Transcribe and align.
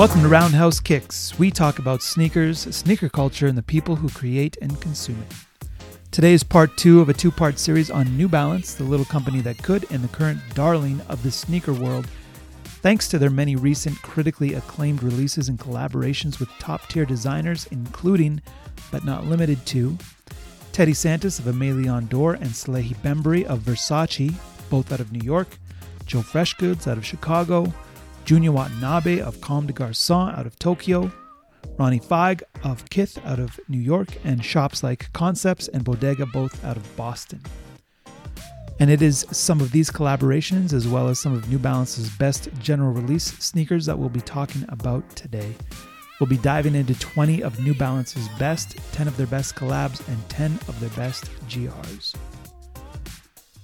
Welcome 0.00 0.22
to 0.22 0.28
Roundhouse 0.28 0.80
Kicks. 0.80 1.38
We 1.38 1.50
talk 1.50 1.78
about 1.78 2.02
sneakers, 2.02 2.60
sneaker 2.74 3.10
culture, 3.10 3.46
and 3.46 3.58
the 3.58 3.62
people 3.62 3.96
who 3.96 4.08
create 4.08 4.56
and 4.62 4.80
consume 4.80 5.22
it. 5.22 5.68
Today 6.10 6.32
is 6.32 6.42
part 6.42 6.74
two 6.78 7.02
of 7.02 7.10
a 7.10 7.12
two 7.12 7.30
part 7.30 7.58
series 7.58 7.90
on 7.90 8.16
New 8.16 8.26
Balance, 8.26 8.72
the 8.72 8.84
little 8.84 9.04
company 9.04 9.42
that 9.42 9.62
could, 9.62 9.84
and 9.90 10.02
the 10.02 10.08
current 10.08 10.40
darling 10.54 11.02
of 11.10 11.22
the 11.22 11.30
sneaker 11.30 11.74
world. 11.74 12.08
Thanks 12.64 13.08
to 13.08 13.18
their 13.18 13.28
many 13.28 13.56
recent 13.56 14.00
critically 14.00 14.54
acclaimed 14.54 15.02
releases 15.02 15.50
and 15.50 15.58
collaborations 15.58 16.40
with 16.40 16.48
top 16.58 16.88
tier 16.88 17.04
designers, 17.04 17.66
including, 17.70 18.40
but 18.90 19.04
not 19.04 19.26
limited 19.26 19.66
to, 19.66 19.98
Teddy 20.72 20.92
Santis 20.92 21.38
of 21.38 21.44
Aimé 21.44 21.76
Leon 21.76 22.06
Dore 22.06 22.32
and 22.32 22.52
Salehe 22.52 22.96
Bembury 23.02 23.44
of 23.44 23.58
Versace, 23.58 24.34
both 24.70 24.92
out 24.92 25.00
of 25.00 25.12
New 25.12 25.22
York, 25.22 25.58
Joe 26.06 26.20
Freshgoods 26.20 26.86
out 26.86 26.96
of 26.96 27.04
Chicago, 27.04 27.70
Junya 28.24 28.50
Watanabe 28.50 29.20
of 29.20 29.40
Comme 29.40 29.66
des 29.66 29.72
Garçons 29.72 30.36
out 30.38 30.46
of 30.46 30.58
Tokyo, 30.58 31.10
Ronnie 31.78 31.98
Fieg 31.98 32.42
of 32.62 32.88
Kith 32.90 33.18
out 33.24 33.38
of 33.38 33.58
New 33.68 33.78
York, 33.78 34.08
and 34.24 34.44
shops 34.44 34.82
like 34.82 35.12
Concepts 35.12 35.68
and 35.68 35.84
Bodega 35.84 36.26
both 36.26 36.64
out 36.64 36.76
of 36.76 36.96
Boston. 36.96 37.40
And 38.78 38.90
it 38.90 39.02
is 39.02 39.26
some 39.30 39.60
of 39.60 39.72
these 39.72 39.90
collaborations, 39.90 40.72
as 40.72 40.88
well 40.88 41.08
as 41.08 41.18
some 41.18 41.34
of 41.34 41.50
New 41.50 41.58
Balance's 41.58 42.08
best 42.08 42.48
general 42.60 42.92
release 42.92 43.24
sneakers, 43.38 43.84
that 43.86 43.98
we'll 43.98 44.08
be 44.08 44.22
talking 44.22 44.64
about 44.70 45.08
today. 45.14 45.54
We'll 46.18 46.30
be 46.30 46.38
diving 46.38 46.74
into 46.74 46.98
20 46.98 47.42
of 47.42 47.58
New 47.60 47.74
Balance's 47.74 48.28
best, 48.38 48.76
10 48.92 49.08
of 49.08 49.16
their 49.16 49.26
best 49.26 49.54
collabs, 49.54 50.06
and 50.08 50.28
10 50.28 50.52
of 50.68 50.78
their 50.80 50.90
best 50.90 51.30
GRs. 51.48 52.14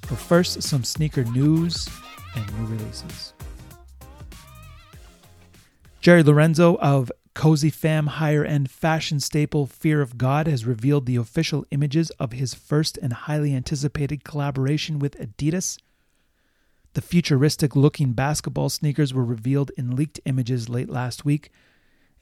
But 0.02 0.18
first, 0.18 0.62
some 0.62 0.84
sneaker 0.84 1.24
news 1.24 1.88
and 2.34 2.58
new 2.58 2.76
releases. 2.76 3.32
Jerry 6.06 6.22
Lorenzo 6.22 6.76
of 6.76 7.10
Cozy 7.34 7.68
Fam 7.68 8.06
higher 8.06 8.44
end 8.44 8.70
fashion 8.70 9.18
staple 9.18 9.66
Fear 9.66 10.00
of 10.00 10.16
God 10.16 10.46
has 10.46 10.64
revealed 10.64 11.04
the 11.04 11.16
official 11.16 11.66
images 11.72 12.10
of 12.10 12.30
his 12.30 12.54
first 12.54 12.96
and 13.02 13.12
highly 13.12 13.52
anticipated 13.52 14.22
collaboration 14.22 15.00
with 15.00 15.18
Adidas. 15.18 15.80
The 16.94 17.02
futuristic 17.02 17.74
looking 17.74 18.12
basketball 18.12 18.68
sneakers 18.68 19.12
were 19.12 19.24
revealed 19.24 19.72
in 19.76 19.96
leaked 19.96 20.20
images 20.26 20.68
late 20.68 20.88
last 20.88 21.24
week. 21.24 21.50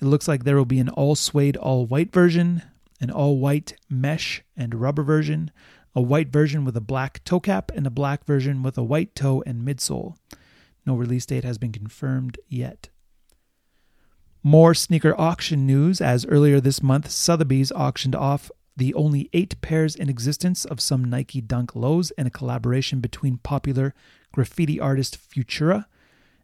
It 0.01 0.07
looks 0.07 0.27
like 0.27 0.45
there 0.45 0.57
will 0.57 0.65
be 0.65 0.81
an 0.81 0.89
all 0.89 1.15
suede, 1.15 1.59
all 1.59 1.85
white 1.85 2.11
version, 2.11 2.63
an 3.03 3.11
all 3.11 3.37
white 3.37 3.75
mesh 3.91 4.43
and 4.57 4.75
rubber 4.77 5.03
version, 5.03 5.51
a 5.95 6.01
white 6.01 6.29
version 6.29 6.65
with 6.65 6.79
a 6.79 6.81
black 6.81 7.23
toe 7.25 7.39
cap, 7.39 7.71
and 7.75 7.87
a 7.87 7.91
black 7.91 8.25
version 8.25 8.63
with 8.63 8.79
a 8.79 8.83
white 8.83 9.15
toe 9.15 9.43
and 9.45 9.61
midsole. 9.61 10.17
No 10.87 10.97
release 10.97 11.27
date 11.27 11.45
has 11.45 11.59
been 11.59 11.73
confirmed 11.73 12.39
yet. 12.49 12.89
More 14.47 14.75
sneaker 14.75 15.19
auction 15.19 15.65
news 15.65 16.03
as 16.03 16.27
earlier 16.27 16.61
this 16.61 16.83
month, 16.83 17.11
Sotheby's 17.11 17.73
auctioned 17.73 18.15
off 18.15 18.51
the 18.77 18.93
only 18.93 19.31
eight 19.33 19.59
pairs 19.63 19.97
in 19.97 20.11
existence 20.11 20.67
of 20.67 20.83
some 20.83 21.03
Nike 21.03 21.41
Dunk 21.41 21.75
lows 21.75 22.11
in 22.19 22.27
a 22.27 22.31
collaboration 22.31 23.01
between 23.01 23.39
popular 23.39 23.95
graffiti 24.33 24.79
artist 24.79 25.17
Futura 25.17 25.87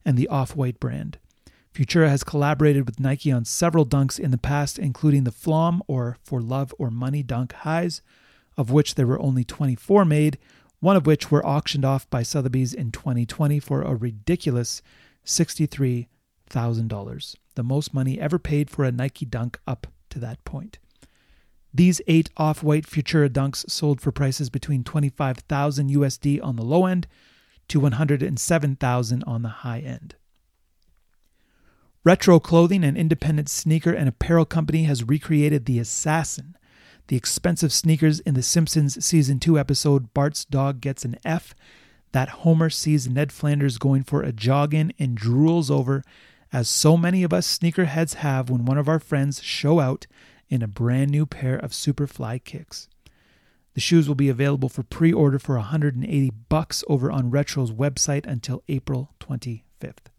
and 0.02 0.16
the 0.16 0.28
Off 0.28 0.56
White 0.56 0.80
brand. 0.80 1.18
Futura 1.74 2.08
has 2.08 2.24
collaborated 2.24 2.86
with 2.86 2.98
Nike 2.98 3.30
on 3.30 3.44
several 3.44 3.84
dunks 3.84 4.18
in 4.18 4.30
the 4.30 4.38
past, 4.38 4.78
including 4.78 5.24
the 5.24 5.30
Flom 5.30 5.82
or 5.86 6.16
For 6.24 6.40
Love 6.40 6.72
or 6.78 6.90
Money 6.90 7.22
dunk 7.22 7.52
highs, 7.52 8.00
of 8.56 8.70
which 8.70 8.94
there 8.94 9.06
were 9.06 9.20
only 9.20 9.44
24 9.44 10.06
made, 10.06 10.38
one 10.78 10.96
of 10.96 11.04
which 11.04 11.30
were 11.30 11.44
auctioned 11.44 11.84
off 11.84 12.08
by 12.08 12.22
Sotheby's 12.22 12.72
in 12.72 12.92
2020 12.92 13.60
for 13.60 13.82
a 13.82 13.94
ridiculous 13.94 14.80
$63,000 15.26 17.36
the 17.60 17.64
most 17.64 17.92
money 17.92 18.18
ever 18.18 18.38
paid 18.38 18.70
for 18.70 18.86
a 18.86 18.90
Nike 18.90 19.26
dunk 19.26 19.60
up 19.66 19.86
to 20.08 20.18
that 20.18 20.42
point. 20.46 20.78
These 21.74 22.00
eight 22.06 22.30
off 22.38 22.62
white 22.62 22.86
Futura 22.86 23.28
dunks 23.28 23.68
sold 23.68 24.00
for 24.00 24.10
prices 24.10 24.48
between 24.48 24.82
25,000 24.82 25.90
USD 25.90 26.42
on 26.42 26.56
the 26.56 26.64
low 26.64 26.86
end 26.86 27.06
to 27.68 27.80
107,000 27.80 29.24
on 29.24 29.42
the 29.42 29.48
high 29.50 29.80
end. 29.80 30.14
Retro 32.02 32.40
Clothing, 32.40 32.82
an 32.82 32.96
independent 32.96 33.50
sneaker 33.50 33.92
and 33.92 34.08
apparel 34.08 34.46
company, 34.46 34.84
has 34.84 35.04
recreated 35.04 35.66
the 35.66 35.78
Assassin, 35.78 36.56
the 37.08 37.16
expensive 37.16 37.74
sneakers 37.74 38.20
in 38.20 38.32
the 38.32 38.42
Simpsons 38.42 39.04
season 39.04 39.38
2 39.38 39.58
episode 39.58 40.14
Bart's 40.14 40.46
Dog 40.46 40.80
Gets 40.80 41.04
an 41.04 41.18
F 41.26 41.54
that 42.12 42.30
Homer 42.30 42.70
sees 42.70 43.06
Ned 43.06 43.32
Flanders 43.32 43.76
going 43.76 44.02
for 44.02 44.22
a 44.22 44.32
jog 44.32 44.72
in 44.72 44.94
and 44.98 45.20
drools 45.20 45.70
over 45.70 46.02
as 46.52 46.68
so 46.68 46.96
many 46.96 47.22
of 47.22 47.32
us 47.32 47.58
sneakerheads 47.58 48.14
have 48.14 48.50
when 48.50 48.64
one 48.64 48.78
of 48.78 48.88
our 48.88 48.98
friends 48.98 49.42
show 49.42 49.80
out 49.80 50.06
in 50.48 50.62
a 50.62 50.68
brand 50.68 51.10
new 51.10 51.26
pair 51.26 51.56
of 51.56 51.72
Superfly 51.72 52.42
kicks. 52.44 52.88
The 53.74 53.80
shoes 53.80 54.08
will 54.08 54.16
be 54.16 54.28
available 54.28 54.68
for 54.68 54.82
pre-order 54.82 55.38
for 55.38 55.54
180 55.56 56.30
bucks 56.48 56.82
over 56.88 57.10
on 57.10 57.30
Retro's 57.30 57.70
website 57.70 58.26
until 58.26 58.64
April 58.68 59.14
25th. 59.20 60.10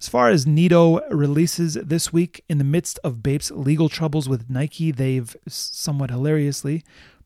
As 0.00 0.08
far 0.08 0.30
as 0.30 0.46
Nito 0.46 1.06
releases 1.10 1.74
this 1.74 2.12
week, 2.12 2.42
in 2.48 2.58
the 2.58 2.64
midst 2.64 2.98
of 3.04 3.22
Bape's 3.22 3.50
legal 3.50 3.88
troubles 3.88 4.28
with 4.28 4.48
Nike, 4.48 4.90
they've 4.90 5.36
somewhat 5.46 6.10
hilariously 6.10 6.82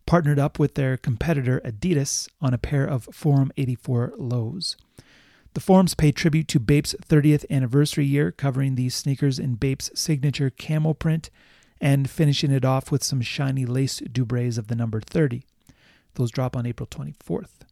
partnered 0.06 0.38
up 0.38 0.58
with 0.58 0.74
their 0.74 0.96
competitor 0.96 1.62
Adidas 1.64 2.28
on 2.40 2.52
a 2.52 2.58
pair 2.58 2.84
of 2.84 3.08
Forum 3.12 3.52
84 3.56 4.14
lows. 4.18 4.76
The 5.54 5.60
Forums 5.60 5.94
pay 5.94 6.10
tribute 6.10 6.48
to 6.48 6.58
Bape's 6.58 6.96
30th 7.06 7.44
anniversary 7.48 8.04
year, 8.04 8.32
covering 8.32 8.74
these 8.74 8.92
sneakers 8.92 9.38
in 9.38 9.54
Bape's 9.54 9.88
signature 9.94 10.50
camel 10.50 10.94
print 10.94 11.30
and 11.80 12.10
finishing 12.10 12.50
it 12.50 12.64
off 12.64 12.90
with 12.90 13.04
some 13.04 13.20
shiny 13.20 13.64
lace 13.64 14.00
dubrays 14.00 14.58
of 14.58 14.66
the 14.66 14.74
number 14.74 15.00
30. 15.00 15.44
Those 16.14 16.32
drop 16.32 16.56
on 16.56 16.66
April 16.66 16.88
24th. 16.88 17.62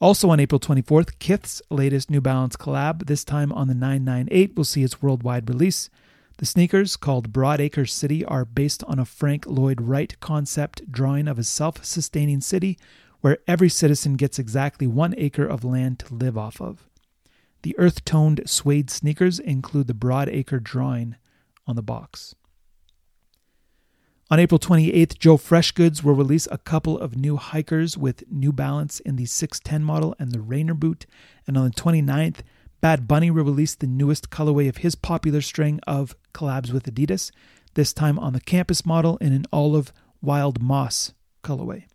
Also 0.00 0.30
on 0.30 0.38
April 0.38 0.60
24th, 0.60 1.18
Kith's 1.18 1.60
latest 1.68 2.10
New 2.10 2.20
Balance 2.20 2.54
collab, 2.56 3.06
this 3.06 3.24
time 3.24 3.52
on 3.52 3.66
the 3.66 3.74
998, 3.74 4.54
will 4.54 4.62
see 4.62 4.84
its 4.84 5.02
worldwide 5.02 5.48
release. 5.48 5.90
The 6.36 6.46
sneakers, 6.46 6.96
called 6.96 7.32
Broadacre 7.32 7.90
City, 7.90 8.24
are 8.24 8.44
based 8.44 8.84
on 8.84 9.00
a 9.00 9.04
Frank 9.04 9.46
Lloyd 9.46 9.80
Wright 9.80 10.14
concept 10.20 10.92
drawing 10.92 11.26
of 11.26 11.40
a 11.40 11.44
self 11.44 11.84
sustaining 11.84 12.40
city 12.40 12.78
where 13.20 13.38
every 13.46 13.68
citizen 13.68 14.14
gets 14.14 14.38
exactly 14.38 14.86
one 14.86 15.14
acre 15.16 15.46
of 15.46 15.64
land 15.64 15.98
to 16.00 16.14
live 16.14 16.38
off 16.38 16.60
of. 16.60 16.88
The 17.62 17.78
earth 17.78 18.04
toned 18.04 18.42
suede 18.46 18.90
sneakers 18.90 19.38
include 19.38 19.88
the 19.88 19.94
broad 19.94 20.28
acre 20.28 20.60
drawing 20.60 21.16
on 21.66 21.76
the 21.76 21.82
box. 21.82 22.34
On 24.30 24.38
April 24.38 24.58
28th, 24.58 25.18
Joe 25.18 25.38
Freshgoods 25.38 26.04
will 26.04 26.14
release 26.14 26.46
a 26.50 26.58
couple 26.58 26.98
of 26.98 27.16
new 27.16 27.36
hikers 27.36 27.96
with 27.96 28.30
New 28.30 28.52
Balance 28.52 29.00
in 29.00 29.16
the 29.16 29.24
610 29.24 29.82
model 29.82 30.14
and 30.18 30.32
the 30.32 30.40
Rainier 30.40 30.74
boot. 30.74 31.06
And 31.46 31.56
on 31.56 31.64
the 31.64 31.70
29th, 31.70 32.40
Bad 32.80 33.08
Bunny 33.08 33.30
will 33.30 33.42
release 33.42 33.74
the 33.74 33.86
newest 33.86 34.28
colorway 34.28 34.68
of 34.68 34.78
his 34.78 34.94
popular 34.94 35.40
string 35.40 35.80
of 35.86 36.14
collabs 36.34 36.72
with 36.72 36.84
Adidas, 36.84 37.32
this 37.72 37.92
time 37.94 38.18
on 38.18 38.34
the 38.34 38.40
campus 38.40 38.84
model 38.84 39.16
in 39.16 39.32
an 39.32 39.46
olive 39.50 39.92
wild 40.20 40.62
moss 40.62 41.14
colorway. 41.42 41.87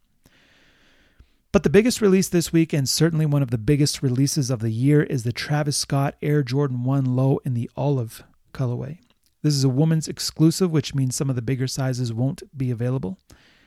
But 1.53 1.61
the 1.61 1.69
biggest 1.69 2.01
release 2.01 2.29
this 2.29 2.51
week, 2.51 2.73
and 2.73 2.89
certainly 2.89 3.27
one 3.27 3.43
of 3.43 3.51
the 3.51 3.59
biggest 3.59 4.01
releases 4.01 4.49
of 4.49 4.59
the 4.59 4.71
year, 4.71 5.03
is 5.03 5.21
the 5.21 5.31
Travis 5.31 5.77
Scott 5.77 6.15
Air 6.19 6.41
Jordan 6.41 6.83
1 6.83 7.05
Low 7.05 7.37
in 7.45 7.53
the 7.53 7.69
olive 7.77 8.23
colorway. 8.55 8.97
This 9.43 9.53
is 9.53 9.63
a 9.63 9.69
woman's 9.69 10.07
exclusive, 10.07 10.71
which 10.71 10.95
means 10.95 11.15
some 11.15 11.29
of 11.29 11.35
the 11.35 11.43
bigger 11.43 11.67
sizes 11.67 12.11
won't 12.11 12.41
be 12.57 12.71
available. 12.71 13.19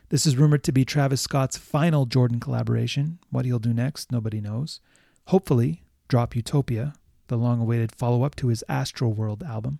This 0.08 0.26
is 0.26 0.36
rumored 0.36 0.64
to 0.64 0.72
be 0.72 0.84
Travis 0.84 1.20
Scott's 1.20 1.56
final 1.56 2.06
Jordan 2.06 2.40
collaboration. 2.40 3.20
What 3.30 3.44
he'll 3.44 3.60
do 3.60 3.72
next, 3.72 4.10
nobody 4.10 4.40
knows. 4.40 4.80
Hopefully, 5.26 5.84
drop 6.08 6.34
Utopia, 6.34 6.92
the 7.28 7.36
long 7.36 7.60
awaited 7.60 7.94
follow 7.94 8.24
up 8.24 8.34
to 8.36 8.48
his 8.48 8.64
Astroworld 8.68 9.48
album. 9.48 9.78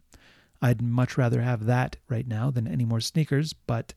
I'd 0.62 0.81
much 0.81 1.19
rather 1.19 1.43
have 1.43 1.67
that 1.67 1.97
right 2.08 2.29
now 2.29 2.53
than 2.53 2.69
any 2.69 2.85
more 2.85 3.00
sneakers, 3.00 3.53
but 3.53 3.94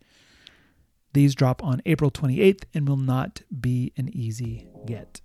these 1.13 1.35
drop 1.35 1.63
on 1.63 1.81
April 1.85 2.11
28th 2.11 2.63
and 2.73 2.87
will 2.87 2.97
not 2.97 3.41
be 3.59 3.93
an 3.97 4.09
easy 4.15 4.67
get. 4.85 5.21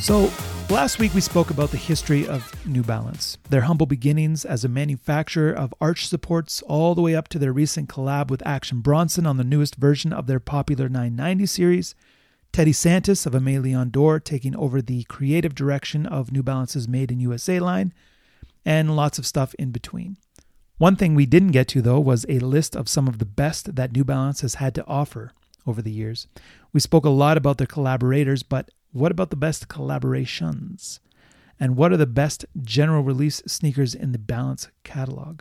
So, 0.00 0.30
Last 0.74 0.98
week 0.98 1.14
we 1.14 1.20
spoke 1.20 1.50
about 1.50 1.70
the 1.70 1.76
history 1.76 2.26
of 2.26 2.52
New 2.66 2.82
Balance, 2.82 3.38
their 3.48 3.60
humble 3.60 3.86
beginnings 3.86 4.44
as 4.44 4.64
a 4.64 4.68
manufacturer 4.68 5.52
of 5.52 5.72
arch 5.80 6.08
supports, 6.08 6.62
all 6.62 6.96
the 6.96 7.00
way 7.00 7.14
up 7.14 7.28
to 7.28 7.38
their 7.38 7.52
recent 7.52 7.88
collab 7.88 8.28
with 8.28 8.44
Action 8.44 8.80
Bronson 8.80 9.24
on 9.24 9.36
the 9.36 9.44
newest 9.44 9.76
version 9.76 10.12
of 10.12 10.26
their 10.26 10.40
popular 10.40 10.88
990 10.88 11.46
series, 11.46 11.94
Teddy 12.50 12.72
Santis 12.72 13.24
of 13.24 13.34
Aimé 13.34 13.62
Leon 13.62 13.90
Dore 13.90 14.18
taking 14.18 14.56
over 14.56 14.82
the 14.82 15.04
creative 15.04 15.54
direction 15.54 16.06
of 16.06 16.32
New 16.32 16.42
Balance's 16.42 16.88
Made 16.88 17.12
in 17.12 17.20
USA 17.20 17.60
line, 17.60 17.94
and 18.64 18.96
lots 18.96 19.16
of 19.16 19.26
stuff 19.26 19.54
in 19.54 19.70
between. 19.70 20.16
One 20.78 20.96
thing 20.96 21.14
we 21.14 21.24
didn't 21.24 21.52
get 21.52 21.68
to, 21.68 21.82
though, 21.82 22.00
was 22.00 22.26
a 22.28 22.40
list 22.40 22.74
of 22.74 22.88
some 22.88 23.06
of 23.06 23.20
the 23.20 23.24
best 23.24 23.76
that 23.76 23.92
New 23.92 24.02
Balance 24.02 24.40
has 24.40 24.56
had 24.56 24.74
to 24.74 24.86
offer 24.88 25.30
over 25.68 25.80
the 25.80 25.92
years. 25.92 26.26
We 26.72 26.80
spoke 26.80 27.04
a 27.04 27.10
lot 27.10 27.36
about 27.36 27.58
their 27.58 27.68
collaborators, 27.68 28.42
but 28.42 28.72
what 28.94 29.10
about 29.10 29.30
the 29.30 29.36
best 29.36 29.66
collaborations? 29.68 31.00
And 31.58 31.76
what 31.76 31.92
are 31.92 31.96
the 31.96 32.06
best 32.06 32.44
general 32.62 33.02
release 33.02 33.42
sneakers 33.46 33.94
in 33.94 34.12
the 34.12 34.18
Balance 34.18 34.68
catalog? 34.84 35.40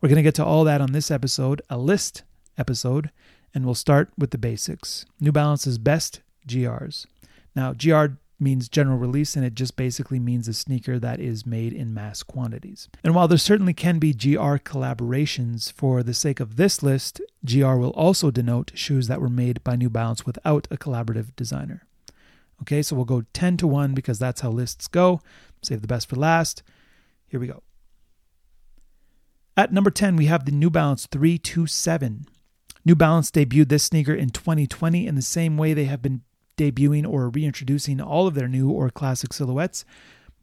We're 0.00 0.10
going 0.10 0.16
to 0.16 0.22
get 0.22 0.34
to 0.36 0.44
all 0.44 0.64
that 0.64 0.82
on 0.82 0.92
this 0.92 1.10
episode, 1.10 1.62
a 1.70 1.78
list 1.78 2.22
episode, 2.58 3.10
and 3.54 3.64
we'll 3.64 3.74
start 3.74 4.10
with 4.18 4.30
the 4.30 4.38
basics. 4.38 5.06
New 5.20 5.32
Balance's 5.32 5.78
best 5.78 6.20
GRs. 6.46 7.06
Now, 7.54 7.72
GR 7.72 8.16
means 8.38 8.68
general 8.68 8.98
release, 8.98 9.36
and 9.36 9.44
it 9.46 9.54
just 9.54 9.76
basically 9.76 10.18
means 10.18 10.46
a 10.46 10.52
sneaker 10.52 10.98
that 10.98 11.18
is 11.18 11.46
made 11.46 11.72
in 11.72 11.94
mass 11.94 12.22
quantities. 12.22 12.90
And 13.02 13.14
while 13.14 13.26
there 13.26 13.38
certainly 13.38 13.72
can 13.72 13.98
be 13.98 14.12
GR 14.12 14.56
collaborations, 14.58 15.72
for 15.72 16.02
the 16.02 16.12
sake 16.12 16.40
of 16.40 16.56
this 16.56 16.82
list, 16.82 17.22
GR 17.42 17.76
will 17.76 17.90
also 17.90 18.30
denote 18.30 18.72
shoes 18.74 19.08
that 19.08 19.22
were 19.22 19.30
made 19.30 19.64
by 19.64 19.76
New 19.76 19.88
Balance 19.88 20.26
without 20.26 20.68
a 20.70 20.76
collaborative 20.76 21.34
designer. 21.36 21.86
Okay, 22.62 22.82
so 22.82 22.96
we'll 22.96 23.04
go 23.04 23.24
10 23.32 23.56
to 23.58 23.66
1 23.66 23.94
because 23.94 24.18
that's 24.18 24.40
how 24.40 24.50
lists 24.50 24.88
go. 24.88 25.20
Save 25.62 25.82
the 25.82 25.86
best 25.86 26.08
for 26.08 26.16
last. 26.16 26.62
Here 27.28 27.40
we 27.40 27.46
go. 27.46 27.62
At 29.56 29.72
number 29.72 29.90
10, 29.90 30.16
we 30.16 30.26
have 30.26 30.44
the 30.44 30.52
New 30.52 30.70
Balance 30.70 31.06
327. 31.06 32.26
New 32.84 32.94
Balance 32.94 33.30
debuted 33.30 33.68
this 33.68 33.84
sneaker 33.84 34.14
in 34.14 34.30
2020 34.30 35.06
in 35.06 35.14
the 35.14 35.22
same 35.22 35.56
way 35.56 35.74
they 35.74 35.86
have 35.86 36.02
been 36.02 36.22
debuting 36.56 37.06
or 37.08 37.28
reintroducing 37.28 38.00
all 38.00 38.26
of 38.26 38.34
their 38.34 38.48
new 38.48 38.70
or 38.70 38.90
classic 38.90 39.32
silhouettes 39.32 39.84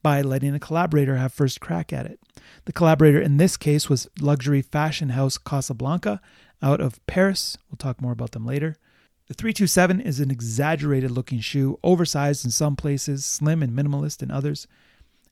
by 0.01 0.21
letting 0.21 0.53
a 0.53 0.59
collaborator 0.59 1.15
have 1.15 1.33
first 1.33 1.61
crack 1.61 1.93
at 1.93 2.05
it. 2.05 2.19
The 2.65 2.73
collaborator 2.73 3.21
in 3.21 3.37
this 3.37 3.55
case 3.55 3.89
was 3.89 4.09
luxury 4.19 4.61
fashion 4.61 5.09
house 5.09 5.37
Casablanca 5.37 6.19
out 6.61 6.81
of 6.81 7.05
Paris. 7.07 7.57
We'll 7.69 7.77
talk 7.77 8.01
more 8.01 8.11
about 8.11 8.31
them 8.31 8.45
later. 8.45 8.75
The 9.27 9.33
327 9.33 10.01
is 10.01 10.19
an 10.19 10.29
exaggerated 10.29 11.09
looking 11.09 11.39
shoe, 11.39 11.79
oversized 11.81 12.43
in 12.43 12.51
some 12.51 12.75
places, 12.75 13.23
slim 13.23 13.63
and 13.63 13.71
minimalist 13.71 14.21
in 14.21 14.29
others. 14.29 14.67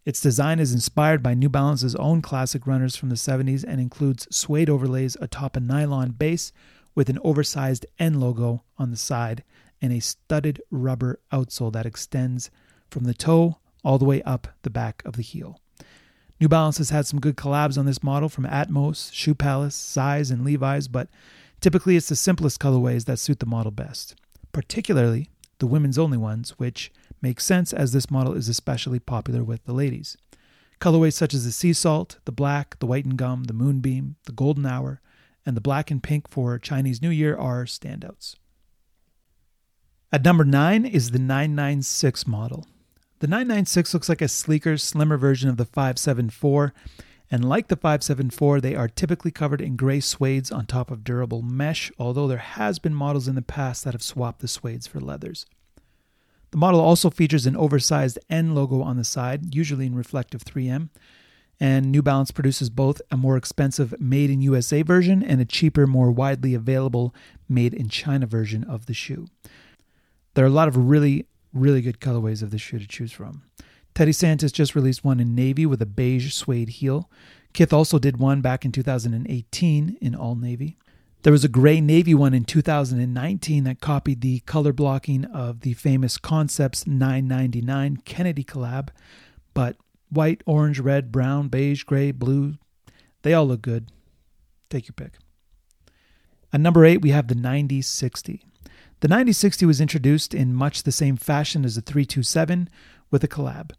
Its 0.05 0.21
design 0.21 0.59
is 0.59 0.73
inspired 0.73 1.21
by 1.21 1.33
New 1.33 1.49
Balance's 1.49 1.95
own 1.95 2.21
classic 2.21 2.65
runners 2.65 2.95
from 2.95 3.09
the 3.09 3.15
70s 3.15 3.65
and 3.67 3.81
includes 3.81 4.33
suede 4.33 4.69
overlays 4.69 5.17
atop 5.19 5.57
a 5.57 5.59
nylon 5.59 6.11
base 6.11 6.53
with 6.95 7.09
an 7.09 7.19
oversized 7.21 7.85
N 7.99 8.19
logo 8.21 8.63
on 8.77 8.91
the 8.91 8.97
side 8.97 9.43
and 9.81 9.91
a 9.91 9.99
studded 9.99 10.61
rubber 10.71 11.19
outsole 11.33 11.73
that 11.73 11.85
extends 11.85 12.49
from 12.89 13.03
the 13.03 13.13
toe 13.13 13.57
all 13.83 13.97
the 13.97 14.05
way 14.05 14.21
up 14.23 14.47
the 14.61 14.69
back 14.69 15.03
of 15.05 15.17
the 15.17 15.21
heel. 15.21 15.59
New 16.39 16.47
Balance 16.47 16.77
has 16.77 16.91
had 16.91 17.05
some 17.05 17.19
good 17.19 17.35
collabs 17.35 17.77
on 17.77 17.85
this 17.85 18.01
model 18.01 18.29
from 18.29 18.45
Atmos, 18.45 19.13
Shoe 19.13 19.35
Palace, 19.35 19.75
Size, 19.75 20.31
and 20.31 20.45
Levi's, 20.45 20.87
but 20.87 21.09
Typically, 21.61 21.95
it's 21.95 22.09
the 22.09 22.15
simplest 22.15 22.59
colorways 22.59 23.05
that 23.05 23.19
suit 23.19 23.39
the 23.39 23.45
model 23.45 23.71
best, 23.71 24.15
particularly 24.51 25.29
the 25.59 25.67
women's 25.67 25.99
only 25.99 26.17
ones, 26.17 26.51
which 26.57 26.91
makes 27.21 27.45
sense 27.45 27.71
as 27.71 27.93
this 27.93 28.09
model 28.09 28.33
is 28.33 28.49
especially 28.49 28.99
popular 28.99 29.43
with 29.43 29.63
the 29.65 29.73
ladies. 29.73 30.17
Colorways 30.79 31.13
such 31.13 31.35
as 31.35 31.45
the 31.45 31.51
sea 31.51 31.73
salt, 31.73 32.17
the 32.25 32.31
black, 32.31 32.79
the 32.79 32.87
white 32.87 33.05
and 33.05 33.15
gum, 33.15 33.43
the 33.43 33.53
moonbeam, 33.53 34.15
the 34.25 34.31
golden 34.31 34.65
hour, 34.65 34.99
and 35.45 35.55
the 35.55 35.61
black 35.61 35.91
and 35.91 36.01
pink 36.01 36.27
for 36.27 36.57
Chinese 36.57 37.01
New 37.01 37.11
Year 37.11 37.37
are 37.37 37.65
standouts. 37.65 38.35
At 40.11 40.25
number 40.25 40.43
9 40.43 40.85
is 40.85 41.11
the 41.11 41.19
996 41.19 42.25
model. 42.25 42.65
The 43.19 43.27
996 43.27 43.93
looks 43.93 44.09
like 44.09 44.21
a 44.23 44.27
sleeker, 44.27 44.77
slimmer 44.77 45.17
version 45.17 45.47
of 45.47 45.57
the 45.57 45.65
574 45.65 46.73
and 47.31 47.48
like 47.48 47.69
the 47.69 47.78
574, 47.78 48.60
they 48.60 48.75
are 48.75 48.89
typically 48.89 49.31
covered 49.31 49.62
in 49.62 49.78
gray 49.78 50.00
suedes 50.00 50.54
on 50.54 50.66
top 50.66 50.92
of 50.92 51.06
durable 51.06 51.42
mesh, 51.42 51.89
although 51.98 52.28
there 52.28 52.38
has 52.38 52.78
been 52.78 52.94
models 52.94 53.30
in 53.30 53.36
the 53.36 53.42
past 53.42 53.86
that 53.86 53.94
have 53.94 54.04
swapped 54.04 54.42
the 54.42 54.48
suedes 54.48 54.86
for 54.86 55.00
leathers. 55.00 55.45
The 56.51 56.57
model 56.57 56.81
also 56.81 57.10
features 57.10 57.45
an 57.45 57.56
oversized 57.56 58.19
N 58.30 58.54
logo 58.54 58.81
on 58.81 58.98
the 58.98 59.06
side, 59.06 59.56
usually 59.56 59.86
in 59.86 59.95
reflective 59.95 60.44
3M, 60.44 60.89
and 61.57 61.89
New 61.89 62.01
Balance 62.01 62.31
produces 62.31 62.69
both 62.69 63.01
a 63.10 63.16
more 63.16 63.38
expensive 63.38 63.94
made 64.01 64.30
in 64.30 64.42
USA 64.42 64.81
version 64.81 65.24
and 65.24 65.39
a 65.39 65.45
cheaper, 65.45 65.88
more 65.88 66.12
widely 66.12 66.54
available 66.54 67.16
made 67.48 67.74
in 67.74 67.88
China 67.88 68.25
version 68.25 68.66
of 68.66 68.88
the 68.88 68.94
shoe. 68.94 69.28
There 70.33 70.44
are 70.44 70.50
a 70.50 70.51
lot 70.51 70.68
of 70.68 70.75
really, 70.75 71.28
really 71.54 71.81
good 71.81 72.01
colorways 72.01 72.44
of 72.44 72.51
this 72.51 72.62
shoe 72.62 72.80
to 72.80 72.88
choose 72.88 73.13
from. 73.13 73.44
Teddy 73.93 74.11
Santis 74.11 74.53
just 74.53 74.75
released 74.75 75.03
one 75.03 75.19
in 75.19 75.35
navy 75.35 75.65
with 75.65 75.81
a 75.81 75.85
beige 75.85 76.33
suede 76.33 76.69
heel. 76.69 77.09
Kith 77.53 77.73
also 77.73 77.99
did 77.99 78.17
one 78.17 78.41
back 78.41 78.63
in 78.63 78.71
2018 78.71 79.97
in 79.99 80.15
all 80.15 80.35
navy. 80.35 80.77
There 81.23 81.33
was 81.33 81.43
a 81.43 81.49
gray 81.49 81.81
navy 81.81 82.15
one 82.15 82.33
in 82.33 82.45
2019 82.45 83.63
that 83.65 83.81
copied 83.81 84.21
the 84.21 84.39
color 84.41 84.73
blocking 84.73 85.25
of 85.25 85.61
the 85.61 85.73
famous 85.73 86.17
Concepts 86.17 86.88
999 86.88 87.97
Kennedy 88.05 88.43
collab, 88.43 88.89
but 89.53 89.75
white, 90.09 90.41
orange, 90.45 90.79
red, 90.79 91.11
brown, 91.11 91.47
beige, 91.47 91.83
gray, 91.83 92.11
blue, 92.11 92.55
they 93.21 93.33
all 93.33 93.45
look 93.45 93.61
good. 93.61 93.91
Take 94.69 94.87
your 94.87 94.94
pick. 94.94 95.13
At 96.51 96.61
number 96.61 96.85
8, 96.85 97.01
we 97.01 97.11
have 97.11 97.27
the 97.27 97.35
9060. 97.35 98.44
The 99.01 99.07
9060 99.07 99.65
was 99.65 99.81
introduced 99.81 100.33
in 100.33 100.53
much 100.53 100.83
the 100.83 100.91
same 100.91 101.17
fashion 101.17 101.65
as 101.65 101.75
the 101.75 101.81
327 101.81 102.69
with 103.11 103.23
a 103.23 103.27
collab 103.27 103.71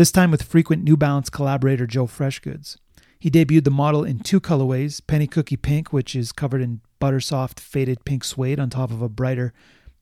this 0.00 0.10
time 0.10 0.30
with 0.30 0.42
frequent 0.42 0.82
New 0.82 0.96
Balance 0.96 1.28
collaborator 1.28 1.86
Joe 1.86 2.06
Freshgoods. 2.06 2.76
He 3.18 3.30
debuted 3.30 3.64
the 3.64 3.70
model 3.70 4.02
in 4.02 4.20
two 4.20 4.40
colorways 4.40 5.06
Penny 5.06 5.26
Cookie 5.26 5.58
Pink, 5.58 5.92
which 5.92 6.16
is 6.16 6.32
covered 6.32 6.62
in 6.62 6.80
butter 6.98 7.20
soft 7.20 7.60
faded 7.60 8.04
pink 8.06 8.24
suede 8.24 8.58
on 8.58 8.70
top 8.70 8.90
of 8.90 9.02
a 9.02 9.10
brighter 9.10 9.52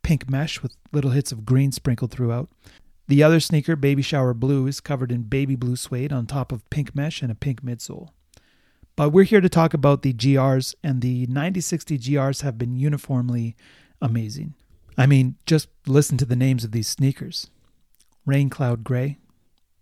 pink 0.03 0.31
mesh 0.31 0.63
with 0.63 0.77
little 0.93 1.11
hits 1.11 1.33
of 1.33 1.45
green 1.45 1.73
sprinkled 1.73 2.13
throughout. 2.13 2.49
The 3.09 3.25
other 3.25 3.41
sneaker, 3.41 3.75
Baby 3.75 4.03
Shower 4.03 4.35
Blue, 4.35 4.69
is 4.69 4.81
covered 4.81 5.11
in 5.11 5.23
baby 5.23 5.57
blue 5.57 5.75
suede 5.77 6.13
on 6.13 6.27
top 6.27 6.53
of 6.53 6.69
pink 6.71 6.95
mesh 6.95 7.21
and 7.21 7.33
a 7.33 7.35
pink 7.35 7.63
midsole. 7.63 8.11
But 8.95 9.11
we're 9.11 9.25
here 9.25 9.41
to 9.41 9.49
talk 9.49 9.75
about 9.75 10.03
the 10.03 10.13
GRs, 10.13 10.77
and 10.85 11.01
the 11.01 11.27
9060 11.27 11.99
GRs 11.99 12.43
have 12.43 12.57
been 12.59 12.77
uniformly 12.77 13.57
amazing. 14.01 14.55
I 14.97 15.07
mean, 15.07 15.37
just 15.47 15.69
listen 15.87 16.19
to 16.19 16.25
the 16.25 16.37
names 16.37 16.63
of 16.63 16.73
these 16.73 16.87
sneakers 16.87 17.51
Rain 18.29 18.51
Cloud 18.51 18.85
Gray, 18.85 19.17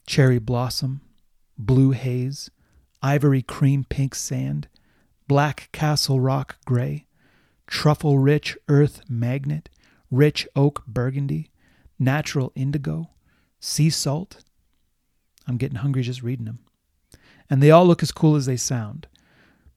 cherry 0.06 0.38
blossom, 0.38 1.00
blue 1.58 1.90
haze, 1.90 2.48
ivory 3.02 3.42
cream 3.42 3.84
pink 3.88 4.14
sand, 4.14 4.68
black 5.26 5.68
castle 5.72 6.20
rock 6.20 6.56
gray, 6.64 7.06
truffle 7.66 8.20
rich 8.20 8.56
earth 8.68 9.00
magnet, 9.08 9.68
rich 10.12 10.46
oak 10.54 10.86
burgundy, 10.86 11.50
natural 11.98 12.52
indigo, 12.54 13.10
sea 13.58 13.90
salt. 13.90 14.44
I'm 15.48 15.56
getting 15.56 15.78
hungry 15.78 16.02
just 16.02 16.22
reading 16.22 16.44
them. 16.44 16.60
And 17.50 17.60
they 17.60 17.72
all 17.72 17.84
look 17.84 18.00
as 18.00 18.12
cool 18.12 18.36
as 18.36 18.46
they 18.46 18.56
sound. 18.56 19.08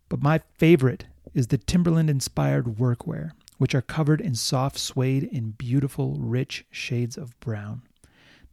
But 0.09 0.21
my 0.21 0.41
favorite 0.59 1.05
is 1.33 1.47
the 1.47 1.57
Timberland 1.57 2.11
inspired 2.11 2.77
workwear, 2.77 3.31
which 3.57 3.73
are 3.73 3.81
covered 3.81 4.21
in 4.21 4.35
soft 4.35 4.77
suede 4.77 5.23
in 5.23 5.55
beautiful, 5.57 6.17
rich 6.19 6.67
shades 6.69 7.17
of 7.17 7.39
brown. 7.39 7.81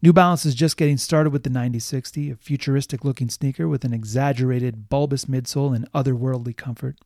New 0.02 0.12
Balance 0.12 0.44
is 0.44 0.54
just 0.54 0.76
getting 0.76 0.98
started 0.98 1.30
with 1.30 1.42
the 1.42 1.50
9060, 1.50 2.30
a 2.30 2.36
futuristic 2.36 3.02
looking 3.02 3.30
sneaker 3.30 3.66
with 3.66 3.82
an 3.84 3.94
exaggerated 3.94 4.90
bulbous 4.90 5.24
midsole 5.24 5.74
and 5.74 5.90
otherworldly 5.92 6.54
comfort. 6.54 6.96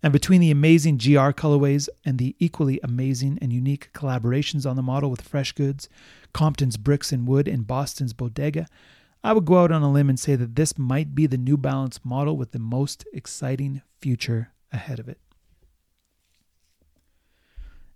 And 0.00 0.12
between 0.12 0.40
the 0.40 0.52
amazing 0.52 0.96
GR 0.96 1.32
colorways 1.32 1.88
and 2.04 2.18
the 2.18 2.36
equally 2.38 2.78
amazing 2.84 3.38
and 3.42 3.52
unique 3.52 3.90
collaborations 3.92 4.64
on 4.64 4.76
the 4.76 4.82
model 4.82 5.10
with 5.10 5.20
Fresh 5.20 5.52
Goods, 5.52 5.88
Compton's 6.32 6.76
Bricks 6.76 7.10
and 7.10 7.26
Wood, 7.26 7.48
and 7.48 7.66
Boston's 7.66 8.12
Bodega, 8.12 8.66
I 9.24 9.32
would 9.32 9.44
go 9.44 9.58
out 9.58 9.72
on 9.72 9.82
a 9.82 9.90
limb 9.90 10.08
and 10.08 10.18
say 10.18 10.36
that 10.36 10.54
this 10.54 10.78
might 10.78 11.14
be 11.14 11.26
the 11.26 11.36
New 11.36 11.56
Balance 11.56 12.00
model 12.04 12.36
with 12.36 12.52
the 12.52 12.58
most 12.60 13.04
exciting 13.12 13.82
future 14.00 14.52
ahead 14.72 15.00
of 15.00 15.08
it. 15.08 15.18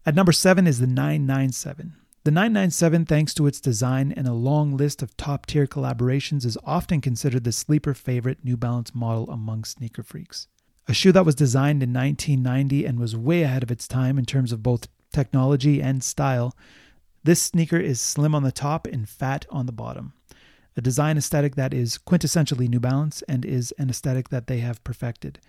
At 0.04 0.16
number 0.16 0.32
seven 0.32 0.66
is 0.66 0.80
the 0.80 0.86
997. 0.86 1.94
The 2.24 2.30
997, 2.30 3.04
thanks 3.04 3.34
to 3.34 3.46
its 3.46 3.60
design 3.60 4.10
and 4.16 4.26
a 4.26 4.32
long 4.32 4.78
list 4.78 5.02
of 5.02 5.14
top 5.14 5.44
tier 5.44 5.66
collaborations, 5.66 6.46
is 6.46 6.56
often 6.64 7.02
considered 7.02 7.44
the 7.44 7.52
sleeper 7.52 7.92
favorite 7.92 8.42
New 8.42 8.56
Balance 8.56 8.94
model 8.94 9.30
among 9.30 9.64
sneaker 9.64 10.02
freaks. 10.02 10.48
A 10.88 10.94
shoe 10.94 11.12
that 11.12 11.26
was 11.26 11.34
designed 11.34 11.82
in 11.82 11.92
1990 11.92 12.86
and 12.86 12.98
was 12.98 13.14
way 13.14 13.42
ahead 13.42 13.62
of 13.62 13.70
its 13.70 13.86
time 13.86 14.18
in 14.18 14.24
terms 14.24 14.52
of 14.52 14.62
both 14.62 14.88
technology 15.12 15.82
and 15.82 16.02
style, 16.02 16.56
this 17.24 17.42
sneaker 17.42 17.76
is 17.76 18.00
slim 18.00 18.34
on 18.34 18.42
the 18.42 18.50
top 18.50 18.86
and 18.86 19.06
fat 19.06 19.44
on 19.50 19.66
the 19.66 19.70
bottom. 19.72 20.14
A 20.78 20.80
design 20.80 21.18
aesthetic 21.18 21.56
that 21.56 21.74
is 21.74 21.98
quintessentially 21.98 22.70
New 22.70 22.80
Balance 22.80 23.20
and 23.28 23.44
is 23.44 23.74
an 23.76 23.90
aesthetic 23.90 24.30
that 24.30 24.46
they 24.46 24.60
have 24.60 24.82
perfected. 24.82 25.40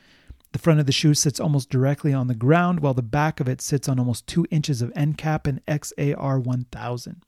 The 0.55 0.59
front 0.59 0.79
of 0.79 0.85
the 0.85 0.93
shoe 0.93 1.13
sits 1.13 1.41
almost 1.41 1.69
directly 1.69 2.13
on 2.13 2.27
the 2.27 2.33
ground, 2.33 2.79
while 2.79 2.93
the 2.93 3.01
back 3.01 3.41
of 3.41 3.49
it 3.49 3.59
sits 3.59 3.89
on 3.89 3.99
almost 3.99 4.25
two 4.25 4.47
inches 4.49 4.81
of 4.81 4.89
ENCAP 4.93 5.47
and 5.47 5.59
XAR 5.65 6.41
1000. 6.41 7.21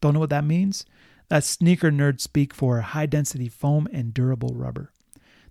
Don't 0.00 0.14
know 0.14 0.20
what 0.20 0.30
that 0.30 0.44
means? 0.44 0.84
That's 1.28 1.48
sneaker 1.48 1.90
nerd 1.90 2.20
speak 2.20 2.54
for 2.54 2.80
high 2.80 3.06
density 3.06 3.48
foam 3.48 3.88
and 3.92 4.14
durable 4.14 4.54
rubber. 4.54 4.92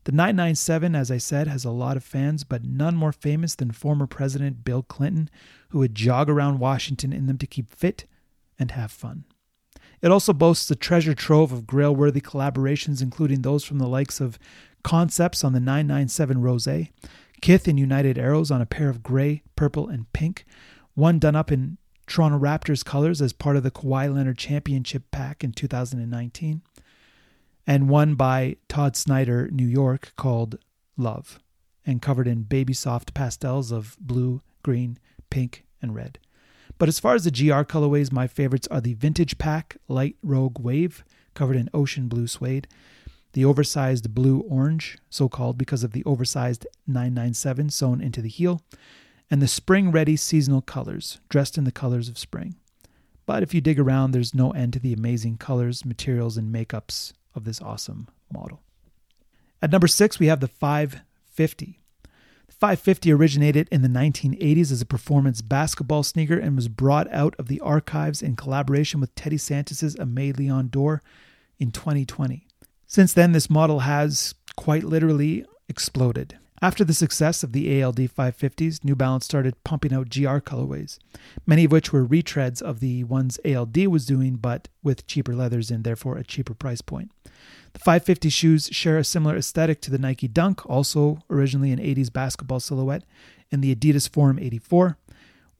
The 0.05 0.13
997, 0.13 0.95
as 0.95 1.11
I 1.11 1.17
said, 1.17 1.49
has 1.49 1.65
a 1.65 1.71
lot 1.71 1.97
of 1.97 2.05
fans, 2.05 2.45
but 2.45 2.63
none 2.63 2.95
more 2.95 3.11
famous 3.11 3.53
than 3.53 3.71
former 3.71 4.07
President 4.07 4.63
Bill 4.63 4.81
Clinton, 4.81 5.29
who 5.71 5.79
would 5.79 5.95
jog 5.95 6.29
around 6.29 6.59
Washington 6.59 7.11
in 7.11 7.25
them 7.25 7.37
to 7.39 7.47
keep 7.47 7.69
fit 7.69 8.05
and 8.57 8.71
have 8.71 8.93
fun. 8.93 9.25
It 10.01 10.11
also 10.11 10.31
boasts 10.31 10.71
a 10.71 10.75
treasure 10.77 11.13
trove 11.13 11.51
of 11.51 11.67
grail 11.67 11.93
worthy 11.93 12.21
collaborations, 12.21 13.01
including 13.01 13.41
those 13.41 13.65
from 13.65 13.79
the 13.79 13.87
likes 13.87 14.21
of 14.21 14.39
Concepts 14.83 15.43
on 15.43 15.53
the 15.53 15.59
997 15.59 16.41
Rose, 16.41 16.67
Kith 17.41 17.67
and 17.67 17.79
United 17.79 18.17
Arrows 18.17 18.51
on 18.51 18.61
a 18.61 18.65
pair 18.65 18.89
of 18.89 19.03
gray, 19.03 19.43
purple, 19.55 19.87
and 19.87 20.11
pink, 20.13 20.45
one 20.95 21.19
done 21.19 21.35
up 21.35 21.51
in 21.51 21.77
Toronto 22.07 22.39
Raptors 22.39 22.83
colors 22.83 23.21
as 23.21 23.33
part 23.33 23.55
of 23.55 23.63
the 23.63 23.71
Kawhi 23.71 24.13
Leonard 24.13 24.37
Championship 24.37 25.03
pack 25.11 25.43
in 25.43 25.51
2019, 25.51 26.61
and 27.67 27.89
one 27.89 28.15
by 28.15 28.57
Todd 28.67 28.95
Snyder, 28.95 29.49
New 29.51 29.67
York, 29.67 30.13
called 30.15 30.57
Love, 30.97 31.39
and 31.85 32.01
covered 32.01 32.27
in 32.27 32.43
baby 32.43 32.73
soft 32.73 33.13
pastels 33.13 33.71
of 33.71 33.95
blue, 34.01 34.41
green, 34.63 34.97
pink, 35.29 35.65
and 35.81 35.93
red. 35.93 36.17
But 36.77 36.89
as 36.89 36.99
far 36.99 37.13
as 37.13 37.25
the 37.25 37.31
GR 37.31 37.61
colorways, 37.63 38.11
my 38.11 38.25
favorites 38.25 38.67
are 38.71 38.81
the 38.81 38.93
Vintage 38.95 39.37
Pack 39.37 39.77
Light 39.87 40.15
Rogue 40.23 40.59
Wave, 40.59 41.03
covered 41.35 41.57
in 41.57 41.69
ocean 41.73 42.07
blue 42.07 42.25
suede, 42.25 42.67
the 43.33 43.45
oversized 43.45 44.13
blue 44.13 44.39
orange, 44.41 44.97
so 45.09 45.29
called 45.29 45.57
because 45.57 45.83
of 45.83 45.91
the 45.91 46.03
oversized 46.05 46.65
997 46.87 47.69
sewn 47.69 48.01
into 48.01 48.21
the 48.21 48.29
heel, 48.29 48.61
and 49.29 49.41
the 49.41 49.47
spring 49.47 49.91
ready 49.91 50.15
seasonal 50.15 50.61
colors, 50.61 51.19
dressed 51.29 51.57
in 51.57 51.63
the 51.63 51.71
colors 51.71 52.09
of 52.09 52.17
spring. 52.17 52.55
But 53.25 53.43
if 53.43 53.53
you 53.53 53.61
dig 53.61 53.79
around, 53.79 54.11
there's 54.11 54.33
no 54.33 54.51
end 54.51 54.73
to 54.73 54.79
the 54.79 54.93
amazing 54.93 55.37
colors, 55.37 55.85
materials, 55.85 56.35
and 56.35 56.53
makeups 56.53 57.13
of 57.35 57.43
this 57.43 57.61
awesome 57.61 58.07
model. 58.33 58.63
At 59.61 59.71
number 59.71 59.87
six, 59.87 60.17
we 60.17 60.27
have 60.27 60.39
the 60.39 60.47
550. 60.47 61.79
The 62.47 62.51
550 62.51 63.11
originated 63.13 63.67
in 63.71 63.83
the 63.83 63.87
1980s 63.87 64.71
as 64.71 64.81
a 64.81 64.85
performance 64.85 65.43
basketball 65.43 66.01
sneaker 66.01 66.39
and 66.39 66.55
was 66.55 66.67
brought 66.67 67.11
out 67.13 67.35
of 67.37 67.47
the 67.47 67.59
archives 67.59 68.23
in 68.23 68.35
collaboration 68.35 68.99
with 68.99 69.13
Teddy 69.13 69.37
Santis' 69.37 69.95
Aimé 69.97 70.35
Leon 70.35 70.69
Dore 70.69 71.03
in 71.59 71.71
2020. 71.71 72.47
Since 72.89 73.13
then, 73.13 73.33
this 73.33 73.51
model 73.51 73.81
has 73.81 74.33
quite 74.57 74.83
literally 74.83 75.45
exploded. 75.69 76.39
After 76.59 76.83
the 76.83 76.95
success 76.95 77.43
of 77.43 77.51
the 77.51 77.83
ALD 77.83 77.97
550s, 77.97 78.83
New 78.83 78.95
Balance 78.95 79.25
started 79.25 79.63
pumping 79.63 79.93
out 79.93 80.09
GR 80.09 80.39
colorways, 80.39 80.97
many 81.45 81.65
of 81.65 81.71
which 81.71 81.93
were 81.93 82.03
retreads 82.03 82.63
of 82.63 82.79
the 82.79 83.03
ones 83.03 83.39
ALD 83.45 83.77
was 83.85 84.07
doing, 84.07 84.37
but 84.37 84.69
with 84.81 85.05
cheaper 85.05 85.35
leathers 85.35 85.69
and 85.69 85.83
therefore 85.83 86.17
a 86.17 86.23
cheaper 86.23 86.55
price 86.55 86.81
point. 86.81 87.11
The 87.73 87.79
550 87.79 88.29
shoes 88.29 88.69
share 88.71 88.97
a 88.97 89.03
similar 89.03 89.37
aesthetic 89.37 89.81
to 89.81 89.91
the 89.91 89.99
Nike 89.99 90.27
Dunk, 90.27 90.67
also 90.67 91.19
originally 91.29 91.71
an 91.71 91.79
80s 91.79 92.11
basketball 92.11 92.59
silhouette, 92.59 93.03
and 93.51 93.63
the 93.63 93.73
Adidas 93.73 94.09
Forum 94.09 94.39
84, 94.39 94.97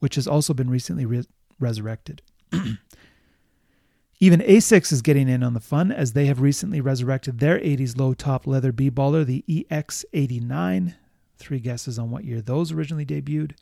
which 0.00 0.16
has 0.16 0.26
also 0.26 0.52
been 0.52 0.68
recently 0.68 1.06
re- 1.06 1.28
resurrected. 1.60 2.22
Even 4.22 4.40
Asics 4.40 4.92
is 4.92 5.00
getting 5.00 5.30
in 5.30 5.42
on 5.42 5.54
the 5.54 5.60
fun 5.60 5.90
as 5.90 6.12
they 6.12 6.26
have 6.26 6.42
recently 6.42 6.78
resurrected 6.78 7.38
their 7.38 7.58
80s 7.58 7.98
low 7.98 8.12
top 8.12 8.46
leather 8.46 8.70
B 8.70 8.90
baller, 8.90 9.24
the 9.24 9.42
EX89. 9.48 10.94
Three 11.38 11.58
guesses 11.58 11.98
on 11.98 12.10
what 12.10 12.24
year 12.24 12.42
those 12.42 12.70
originally 12.70 13.06
debuted. 13.06 13.52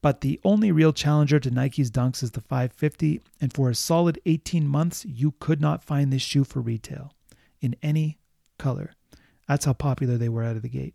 But 0.00 0.20
the 0.20 0.38
only 0.44 0.70
real 0.70 0.92
challenger 0.92 1.40
to 1.40 1.50
Nike's 1.50 1.90
Dunks 1.90 2.22
is 2.22 2.30
the 2.30 2.40
550, 2.40 3.20
and 3.40 3.52
for 3.52 3.68
a 3.68 3.74
solid 3.74 4.20
18 4.24 4.66
months, 4.66 5.04
you 5.04 5.34
could 5.40 5.60
not 5.60 5.82
find 5.82 6.12
this 6.12 6.22
shoe 6.22 6.44
for 6.44 6.60
retail 6.60 7.12
in 7.60 7.74
any 7.82 8.18
color. 8.58 8.92
That's 9.48 9.64
how 9.64 9.72
popular 9.72 10.16
they 10.16 10.28
were 10.28 10.44
out 10.44 10.54
of 10.54 10.62
the 10.62 10.68
gate. 10.68 10.94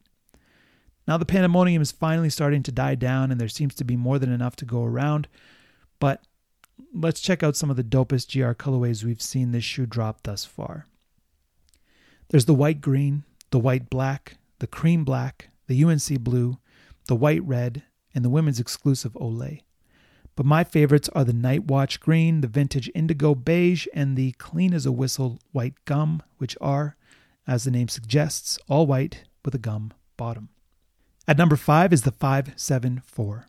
Now 1.06 1.18
the 1.18 1.26
pandemonium 1.26 1.82
is 1.82 1.92
finally 1.92 2.30
starting 2.30 2.64
to 2.64 2.72
die 2.72 2.96
down, 2.96 3.30
and 3.30 3.42
there 3.42 3.50
seems 3.50 3.76
to 3.76 3.84
be 3.84 3.98
more 3.98 4.20
than 4.20 4.32
enough 4.32 4.56
to 4.56 4.66
go 4.66 4.84
around. 4.86 5.28
But 6.00 6.24
let's 6.94 7.22
check 7.22 7.44
out 7.44 7.56
some 7.56 7.70
of 7.70 7.76
the 7.76 7.84
dopest 7.84 8.32
GR 8.32 8.54
colorways 8.54 9.04
we've 9.04 9.22
seen 9.22 9.52
this 9.52 9.64
shoe 9.64 9.86
drop 9.86 10.24
thus 10.24 10.46
far. 10.46 10.88
There's 12.30 12.46
the 12.46 12.54
white 12.54 12.82
green, 12.82 13.24
the 13.52 13.60
white 13.60 13.90
black, 13.90 14.38
the 14.60 14.68
cream 14.68 15.04
black, 15.04 15.50
the 15.68 15.84
UNC 15.84 16.22
blue, 16.22 16.58
the 17.08 17.16
white 17.16 17.44
red, 17.44 17.84
and 18.14 18.26
the 18.26 18.30
women's 18.30 18.60
exclusive 18.60 19.14
Olay. 19.14 19.62
But 20.36 20.46
my 20.46 20.64
favorites 20.64 21.10
are 21.16 21.24
the 21.24 21.34
Night 21.34 21.66
Watch 21.66 22.00
Green, 22.00 22.42
the 22.42 22.48
Vintage 22.48 22.90
Indigo 22.94 23.36
Beige, 23.36 23.88
and 23.94 24.18
the 24.18 24.34
Clean 24.34 24.74
as 24.74 24.86
a 24.86 24.92
Whistle 24.92 25.40
White 25.52 25.76
Gum, 25.86 26.22
which 26.38 26.58
are, 26.60 26.98
as 27.48 27.64
the 27.64 27.72
name 27.72 27.88
suggests, 27.88 28.60
all 28.68 28.86
white 28.86 29.24
with 29.46 29.56
a 29.56 29.60
gum 29.60 29.94
bottom. 30.18 30.50
At 31.28 31.38
number 31.38 31.56
5 31.56 31.94
is 31.94 32.02
the 32.02 32.12
574. 32.12 33.48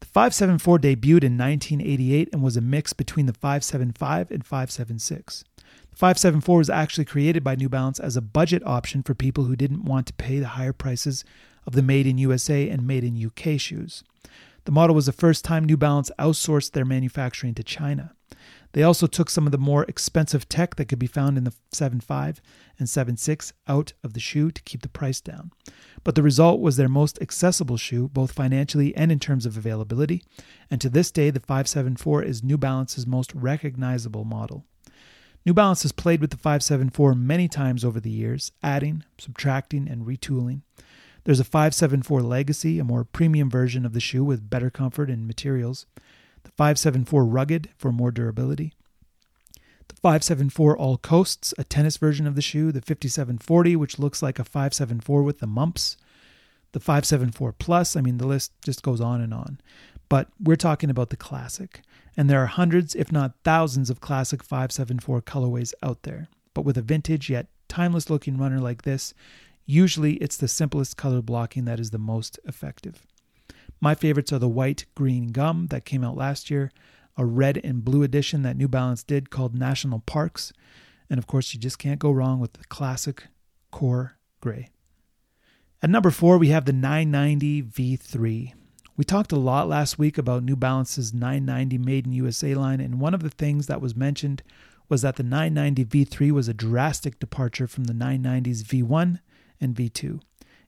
The 0.00 0.06
574 0.06 0.78
debuted 0.78 1.24
in 1.24 1.38
1988 1.38 2.30
and 2.32 2.42
was 2.42 2.56
a 2.56 2.60
mix 2.60 2.92
between 2.92 3.26
the 3.26 3.32
575 3.32 4.30
and 4.30 4.44
576. 4.44 5.44
The 5.90 5.96
574 5.96 6.58
was 6.58 6.70
actually 6.70 7.04
created 7.04 7.44
by 7.44 7.54
New 7.54 7.68
Balance 7.68 8.00
as 8.00 8.16
a 8.16 8.22
budget 8.22 8.62
option 8.66 9.02
for 9.02 9.14
people 9.14 9.44
who 9.44 9.56
didn't 9.56 9.84
want 9.84 10.06
to 10.06 10.12
pay 10.14 10.38
the 10.38 10.48
higher 10.48 10.72
prices 10.72 11.24
of 11.66 11.74
the 11.74 11.82
made 11.82 12.06
in 12.06 12.18
USA 12.18 12.68
and 12.68 12.86
made 12.86 13.04
in 13.04 13.24
UK 13.24 13.60
shoes. 13.60 14.02
The 14.64 14.72
model 14.72 14.94
was 14.94 15.06
the 15.06 15.12
first 15.12 15.44
time 15.44 15.64
New 15.64 15.76
Balance 15.76 16.10
outsourced 16.18 16.72
their 16.72 16.84
manufacturing 16.84 17.54
to 17.54 17.62
China. 17.62 18.14
They 18.72 18.82
also 18.82 19.06
took 19.06 19.28
some 19.28 19.46
of 19.46 19.52
the 19.52 19.58
more 19.58 19.84
expensive 19.84 20.48
tech 20.48 20.76
that 20.76 20.86
could 20.86 20.98
be 20.98 21.06
found 21.06 21.36
in 21.36 21.44
the 21.44 21.54
7.5 21.74 22.38
and 22.80 22.88
7.6 22.88 23.52
out 23.68 23.92
of 24.02 24.14
the 24.14 24.20
shoe 24.20 24.50
to 24.50 24.62
keep 24.62 24.82
the 24.82 24.88
price 24.88 25.20
down. 25.20 25.52
But 26.02 26.14
the 26.16 26.22
result 26.22 26.60
was 26.60 26.76
their 26.76 26.88
most 26.88 27.20
accessible 27.20 27.76
shoe, 27.76 28.08
both 28.08 28.32
financially 28.32 28.96
and 28.96 29.12
in 29.12 29.20
terms 29.20 29.46
of 29.46 29.56
availability. 29.56 30.22
And 30.70 30.80
to 30.80 30.88
this 30.88 31.10
day, 31.10 31.30
the 31.30 31.40
574 31.40 32.24
is 32.24 32.42
New 32.42 32.58
Balance's 32.58 33.06
most 33.06 33.32
recognizable 33.34 34.24
model. 34.24 34.64
New 35.46 35.54
Balance 35.54 35.82
has 35.82 35.92
played 35.92 36.20
with 36.20 36.30
the 36.30 36.36
574 36.36 37.14
many 37.14 37.48
times 37.48 37.84
over 37.84 37.98
the 37.98 38.10
years, 38.10 38.52
adding, 38.62 39.04
subtracting, 39.18 39.88
and 39.88 40.06
retooling. 40.06 40.62
There's 41.24 41.40
a 41.40 41.44
574 41.44 42.22
Legacy, 42.22 42.78
a 42.78 42.84
more 42.84 43.04
premium 43.04 43.48
version 43.48 43.86
of 43.86 43.92
the 43.92 44.00
shoe 44.00 44.24
with 44.24 44.50
better 44.50 44.70
comfort 44.70 45.08
and 45.08 45.26
materials. 45.26 45.86
The 46.44 46.50
574 46.50 47.24
Rugged 47.24 47.70
for 47.76 47.92
more 47.92 48.10
durability. 48.10 48.74
The 49.90 49.96
574 50.02 50.78
All 50.78 50.96
Coasts, 50.96 51.52
a 51.58 51.64
tennis 51.64 51.96
version 51.96 52.26
of 52.26 52.36
the 52.36 52.42
shoe. 52.42 52.72
The 52.72 52.80
5740, 52.80 53.76
which 53.76 53.98
looks 53.98 54.22
like 54.22 54.38
a 54.38 54.44
574 54.44 55.22
with 55.22 55.40
the 55.40 55.46
mumps. 55.46 55.96
The 56.72 56.80
574 56.80 57.52
Plus, 57.52 57.96
I 57.96 58.00
mean, 58.00 58.18
the 58.18 58.26
list 58.26 58.52
just 58.64 58.82
goes 58.82 59.00
on 59.00 59.20
and 59.20 59.34
on. 59.34 59.60
But 60.08 60.28
we're 60.38 60.56
talking 60.56 60.90
about 60.90 61.10
the 61.10 61.16
classic. 61.16 61.82
And 62.16 62.30
there 62.30 62.42
are 62.42 62.46
hundreds, 62.46 62.94
if 62.94 63.10
not 63.10 63.34
thousands, 63.44 63.90
of 63.90 64.00
classic 64.00 64.42
574 64.42 65.22
colorways 65.22 65.74
out 65.82 66.04
there. 66.04 66.28
But 66.54 66.64
with 66.64 66.78
a 66.78 66.82
vintage 66.82 67.28
yet 67.28 67.48
timeless 67.68 68.10
looking 68.10 68.38
runner 68.38 68.60
like 68.60 68.82
this, 68.82 69.14
Usually, 69.70 70.14
it's 70.14 70.36
the 70.36 70.48
simplest 70.48 70.96
color 70.96 71.22
blocking 71.22 71.64
that 71.66 71.78
is 71.78 71.92
the 71.92 71.98
most 71.98 72.40
effective. 72.44 73.06
My 73.80 73.94
favorites 73.94 74.32
are 74.32 74.38
the 74.40 74.48
white 74.48 74.84
green 74.96 75.28
gum 75.28 75.68
that 75.68 75.84
came 75.84 76.02
out 76.02 76.16
last 76.16 76.50
year, 76.50 76.72
a 77.16 77.24
red 77.24 77.60
and 77.62 77.84
blue 77.84 78.02
edition 78.02 78.42
that 78.42 78.56
New 78.56 78.68
Balance 78.68 79.02
did 79.02 79.30
called 79.30 79.54
National 79.54 80.00
Parks, 80.00 80.52
and 81.08 81.18
of 81.18 81.26
course, 81.26 81.52
you 81.52 81.60
just 81.60 81.78
can't 81.78 81.98
go 81.98 82.10
wrong 82.10 82.38
with 82.38 82.54
the 82.54 82.64
classic 82.64 83.24
core 83.70 84.18
gray. 84.40 84.70
At 85.82 85.90
number 85.90 86.10
four, 86.10 86.38
we 86.38 86.48
have 86.48 86.66
the 86.66 86.72
990 86.72 87.62
V3. 87.62 88.52
We 88.96 89.04
talked 89.04 89.32
a 89.32 89.36
lot 89.36 89.68
last 89.68 89.98
week 89.98 90.18
about 90.18 90.42
New 90.42 90.56
Balance's 90.56 91.14
990 91.14 91.78
Made 91.78 92.06
in 92.06 92.12
USA 92.12 92.54
line, 92.54 92.80
and 92.80 93.00
one 93.00 93.14
of 93.14 93.22
the 93.22 93.30
things 93.30 93.66
that 93.66 93.80
was 93.80 93.96
mentioned 93.96 94.42
was 94.90 95.02
that 95.02 95.16
the 95.16 95.22
990 95.22 95.84
V3 95.86 96.30
was 96.32 96.48
a 96.48 96.54
drastic 96.54 97.18
departure 97.18 97.66
from 97.66 97.84
the 97.84 97.94
990's 97.94 98.62
V1 98.64 99.20
and 99.60 99.74
V2. 99.74 100.20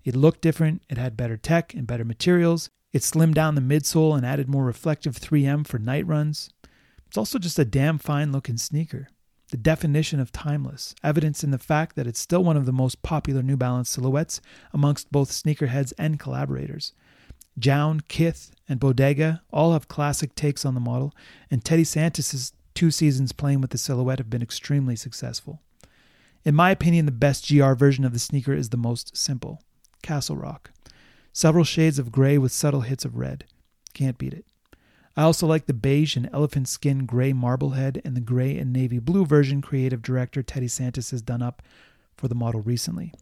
It 0.04 0.16
looked 0.16 0.40
different, 0.40 0.82
it 0.88 0.96
had 0.96 1.16
better 1.16 1.36
tech 1.36 1.74
and 1.74 1.86
better 1.86 2.04
materials, 2.04 2.70
it 2.92 3.02
slimmed 3.02 3.34
down 3.34 3.54
the 3.54 3.60
midsole 3.60 4.16
and 4.16 4.26
added 4.26 4.48
more 4.48 4.64
reflective 4.64 5.16
3M 5.16 5.66
for 5.66 5.78
night 5.78 6.06
runs. 6.06 6.50
It's 7.06 7.18
also 7.18 7.38
just 7.38 7.58
a 7.58 7.64
damn 7.64 7.98
fine 7.98 8.32
looking 8.32 8.56
sneaker. 8.56 9.08
The 9.50 9.56
definition 9.56 10.18
of 10.18 10.32
timeless, 10.32 10.94
evidence 11.04 11.44
in 11.44 11.50
the 11.50 11.58
fact 11.58 11.94
that 11.96 12.06
it's 12.06 12.20
still 12.20 12.42
one 12.42 12.56
of 12.56 12.64
the 12.64 12.72
most 12.72 13.02
popular 13.02 13.42
New 13.42 13.56
Balance 13.56 13.90
silhouettes 13.90 14.40
amongst 14.72 15.12
both 15.12 15.30
sneakerheads 15.30 15.92
and 15.98 16.18
collaborators. 16.18 16.94
JJJJound, 17.60 18.08
Kith, 18.08 18.50
and 18.68 18.80
Bodega 18.80 19.42
all 19.52 19.74
have 19.74 19.88
classic 19.88 20.34
takes 20.34 20.64
on 20.64 20.74
the 20.74 20.80
model, 20.80 21.14
and 21.50 21.62
Teddy 21.62 21.84
Santis' 21.84 22.52
two 22.74 22.90
seasons 22.90 23.32
playing 23.32 23.60
with 23.60 23.70
the 23.70 23.78
silhouette 23.78 24.18
have 24.18 24.30
been 24.30 24.42
extremely 24.42 24.96
successful. 24.96 25.60
In 26.44 26.54
my 26.54 26.70
opinion, 26.70 27.06
the 27.06 27.12
best 27.12 27.46
GR 27.46 27.74
version 27.74 28.04
of 28.04 28.12
the 28.12 28.18
sneaker 28.18 28.54
is 28.54 28.70
the 28.70 28.76
most 28.76 29.16
simple 29.16 29.62
Castle 30.02 30.36
Rock. 30.36 30.71
Several 31.32 31.64
shades 31.64 31.98
of 31.98 32.12
gray 32.12 32.36
with 32.36 32.52
subtle 32.52 32.82
hits 32.82 33.04
of 33.04 33.16
red. 33.16 33.44
Can't 33.94 34.18
beat 34.18 34.34
it. 34.34 34.44
I 35.16 35.22
also 35.22 35.46
like 35.46 35.66
the 35.66 35.74
beige 35.74 36.16
and 36.16 36.28
elephant 36.32 36.68
skin 36.68 37.04
gray 37.06 37.32
marblehead 37.32 38.00
and 38.04 38.16
the 38.16 38.20
gray 38.20 38.56
and 38.58 38.72
navy 38.72 38.98
blue 38.98 39.26
version 39.26 39.60
creative 39.60 40.02
director 40.02 40.42
Teddy 40.42 40.68
Santis 40.68 41.10
has 41.10 41.22
done 41.22 41.42
up 41.42 41.62
for 42.16 42.28
the 42.28 42.34
model 42.34 42.60
recently. 42.60 43.12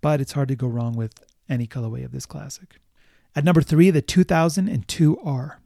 But 0.00 0.20
it's 0.20 0.32
hard 0.32 0.48
to 0.48 0.56
go 0.56 0.68
wrong 0.68 0.96
with 0.96 1.24
any 1.48 1.66
colorway 1.66 2.04
of 2.04 2.12
this 2.12 2.26
classic. 2.26 2.76
At 3.34 3.44
number 3.44 3.62
three, 3.62 3.90
the 3.90 4.02
2002R. 4.02 5.56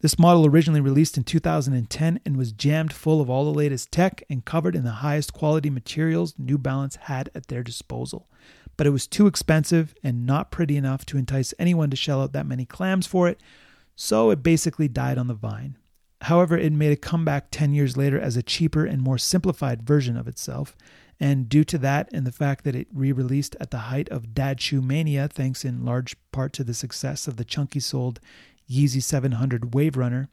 This 0.00 0.18
model 0.18 0.46
originally 0.46 0.80
released 0.80 1.16
in 1.16 1.24
2010 1.24 2.20
and 2.24 2.36
was 2.36 2.52
jammed 2.52 2.92
full 2.92 3.20
of 3.20 3.30
all 3.30 3.44
the 3.44 3.56
latest 3.56 3.90
tech 3.90 4.22
and 4.28 4.44
covered 4.44 4.76
in 4.76 4.84
the 4.84 4.90
highest 4.90 5.32
quality 5.32 5.70
materials 5.70 6.34
New 6.38 6.58
Balance 6.58 6.96
had 6.96 7.30
at 7.34 7.46
their 7.48 7.62
disposal. 7.62 8.28
But 8.76 8.86
it 8.86 8.90
was 8.90 9.06
too 9.06 9.26
expensive 9.26 9.94
and 10.02 10.26
not 10.26 10.50
pretty 10.50 10.76
enough 10.76 11.06
to 11.06 11.18
entice 11.18 11.54
anyone 11.58 11.90
to 11.90 11.96
shell 11.96 12.22
out 12.22 12.32
that 12.32 12.46
many 12.46 12.64
clams 12.64 13.06
for 13.06 13.28
it, 13.28 13.40
so 13.94 14.30
it 14.30 14.42
basically 14.42 14.88
died 14.88 15.18
on 15.18 15.26
the 15.26 15.34
vine. 15.34 15.78
However, 16.22 16.56
it 16.56 16.72
made 16.72 16.92
a 16.92 16.96
comeback 16.96 17.50
10 17.50 17.72
years 17.72 17.96
later 17.96 18.18
as 18.18 18.36
a 18.36 18.42
cheaper 18.42 18.84
and 18.84 19.02
more 19.02 19.18
simplified 19.18 19.82
version 19.82 20.16
of 20.16 20.28
itself. 20.28 20.76
And 21.18 21.48
due 21.48 21.64
to 21.64 21.78
that 21.78 22.10
and 22.12 22.26
the 22.26 22.32
fact 22.32 22.64
that 22.64 22.74
it 22.74 22.88
re 22.92 23.12
released 23.12 23.56
at 23.58 23.70
the 23.70 23.78
height 23.78 24.08
of 24.10 24.34
dad 24.34 24.60
shoe 24.60 24.82
mania, 24.82 25.28
thanks 25.28 25.64
in 25.64 25.84
large 25.84 26.16
part 26.32 26.52
to 26.54 26.64
the 26.64 26.74
success 26.74 27.26
of 27.26 27.36
the 27.36 27.44
chunky 27.44 27.80
soled 27.80 28.20
Yeezy 28.68 29.02
700 29.02 29.74
Wave 29.74 29.96
Runner, 29.96 30.28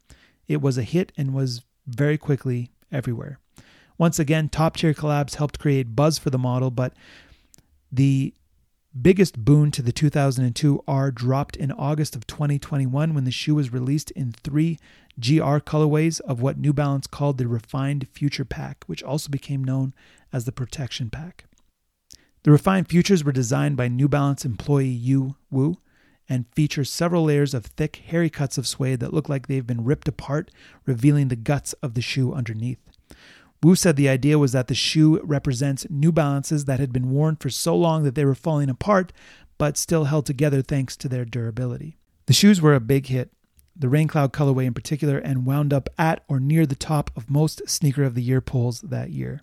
it 0.47 0.61
was 0.61 0.77
a 0.77 0.83
hit 0.83 1.11
and 1.15 1.33
was 1.33 1.63
very 1.87 2.17
quickly 2.17 2.71
everywhere. 2.91 3.39
Once 3.97 4.19
again, 4.19 4.49
top 4.49 4.75
tier 4.75 4.93
collabs 4.93 5.35
helped 5.35 5.59
create 5.59 5.95
buzz 5.95 6.17
for 6.17 6.29
the 6.29 6.37
model, 6.37 6.71
but 6.71 6.93
the 7.93 8.33
biggest 8.99 9.43
boon 9.43 9.69
to 9.71 9.81
the 9.81 9.91
2002 9.91 10.83
R 10.87 11.11
dropped 11.11 11.55
in 11.55 11.71
August 11.71 12.15
of 12.15 12.25
2021 12.25 13.13
when 13.13 13.23
the 13.23 13.31
shoe 13.31 13.55
was 13.55 13.71
released 13.71 14.09
in 14.11 14.31
three 14.31 14.79
GR 15.19 15.57
colorways 15.59 16.19
of 16.21 16.41
what 16.41 16.57
New 16.57 16.73
Balance 16.73 17.05
called 17.05 17.37
the 17.37 17.47
Refined 17.47 18.07
Future 18.11 18.45
Pack, 18.45 18.83
which 18.87 19.03
also 19.03 19.29
became 19.29 19.63
known 19.63 19.93
as 20.31 20.45
the 20.45 20.51
Protection 20.51 21.11
Pack. 21.11 21.45
The 22.43 22.51
Refined 22.51 22.87
Futures 22.89 23.23
were 23.23 23.31
designed 23.31 23.77
by 23.77 23.87
New 23.87 24.07
Balance 24.07 24.43
employee 24.43 24.87
Yue 24.87 25.35
Wu 25.51 25.77
and 26.27 26.45
feature 26.55 26.83
several 26.83 27.25
layers 27.25 27.53
of 27.53 27.65
thick, 27.65 27.97
hairy 28.07 28.29
cuts 28.29 28.57
of 28.57 28.67
suede 28.67 28.99
that 29.01 29.13
look 29.13 29.29
like 29.29 29.47
they've 29.47 29.67
been 29.67 29.83
ripped 29.83 30.07
apart, 30.07 30.49
revealing 30.85 31.27
the 31.27 31.35
guts 31.35 31.73
of 31.73 31.93
the 31.93 32.01
shoe 32.01 32.33
underneath. 32.33 32.79
Wu 33.63 33.75
said 33.75 33.95
the 33.95 34.09
idea 34.09 34.37
was 34.37 34.51
that 34.51 34.67
the 34.67 34.75
shoe 34.75 35.21
represents 35.23 35.87
New 35.89 36.11
Balances 36.11 36.65
that 36.65 36.81
had 36.81 36.91
been 36.91 37.11
worn 37.11 37.37
for 37.37 37.49
so 37.49 37.75
long 37.75 38.03
that 38.03 38.13
they 38.13 38.25
were 38.25 38.35
falling 38.35 38.69
apart, 38.69 39.13
but 39.57 39.77
still 39.77 40.05
held 40.05 40.25
together 40.25 40.61
thanks 40.61 40.97
to 40.97 41.07
their 41.07 41.23
durability. 41.23 41.97
The 42.25 42.33
shoes 42.33 42.59
were 42.59 42.75
a 42.75 42.81
big 42.81 43.07
hit, 43.07 43.31
the 43.75 43.87
Rain 43.87 44.09
Cloud 44.09 44.33
colorway 44.33 44.65
in 44.65 44.73
particular, 44.73 45.17
and 45.17 45.45
wound 45.45 45.73
up 45.73 45.89
at 45.97 46.25
or 46.27 46.41
near 46.41 46.65
the 46.65 46.75
top 46.75 47.09
of 47.15 47.29
most 47.29 47.61
Sneaker 47.67 48.03
of 48.03 48.15
the 48.15 48.21
Year 48.21 48.41
polls 48.41 48.81
that 48.81 49.11
year. 49.11 49.41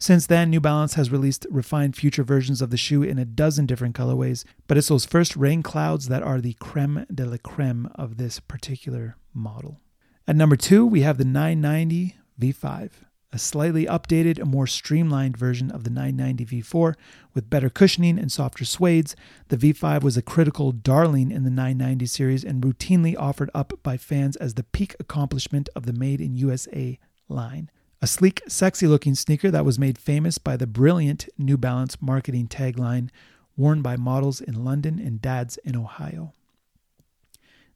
Since 0.00 0.26
then, 0.26 0.50
New 0.50 0.60
Balance 0.60 0.94
has 0.94 1.12
released 1.12 1.46
refined 1.48 1.94
future 1.94 2.24
versions 2.24 2.60
of 2.60 2.70
the 2.70 2.76
shoe 2.76 3.04
in 3.04 3.18
a 3.18 3.24
dozen 3.24 3.66
different 3.66 3.94
colorways, 3.94 4.44
but 4.66 4.78
it's 4.78 4.88
those 4.88 5.06
first 5.06 5.36
Rain 5.36 5.62
Clouds 5.62 6.08
that 6.08 6.24
are 6.24 6.40
the 6.40 6.54
creme 6.54 7.06
de 7.14 7.24
la 7.24 7.36
creme 7.36 7.88
of 7.94 8.16
this 8.16 8.40
particular 8.40 9.16
model. 9.32 9.80
At 10.26 10.36
number 10.36 10.56
two, 10.56 10.84
we 10.84 11.02
have 11.02 11.18
the 11.18 11.24
990 11.24 12.16
V5 12.40 12.90
a 13.32 13.38
slightly 13.38 13.86
updated 13.86 14.38
and 14.38 14.50
more 14.50 14.66
streamlined 14.66 15.36
version 15.36 15.70
of 15.70 15.84
the 15.84 15.90
990 15.90 16.46
V4 16.46 16.94
with 17.32 17.50
better 17.50 17.70
cushioning 17.70 18.18
and 18.18 18.30
softer 18.30 18.64
suedes. 18.64 19.14
The 19.48 19.56
V5 19.56 20.02
was 20.02 20.16
a 20.16 20.22
critical 20.22 20.72
darling 20.72 21.30
in 21.30 21.44
the 21.44 21.50
990 21.50 22.06
series 22.06 22.44
and 22.44 22.62
routinely 22.62 23.14
offered 23.16 23.50
up 23.54 23.72
by 23.82 23.96
fans 23.96 24.36
as 24.36 24.54
the 24.54 24.64
peak 24.64 24.96
accomplishment 24.98 25.68
of 25.76 25.86
the 25.86 25.92
Made 25.92 26.20
in 26.20 26.34
USA 26.34 26.98
line. 27.28 27.70
A 28.02 28.06
sleek, 28.06 28.42
sexy 28.48 28.86
looking 28.86 29.14
sneaker 29.14 29.50
that 29.50 29.64
was 29.64 29.78
made 29.78 29.98
famous 29.98 30.38
by 30.38 30.56
the 30.56 30.66
brilliant 30.66 31.28
New 31.38 31.56
Balance 31.56 32.00
marketing 32.00 32.48
tagline 32.48 33.10
worn 33.56 33.82
by 33.82 33.96
models 33.96 34.40
in 34.40 34.64
London 34.64 34.98
and 34.98 35.20
dads 35.20 35.58
in 35.58 35.76
Ohio. 35.76 36.32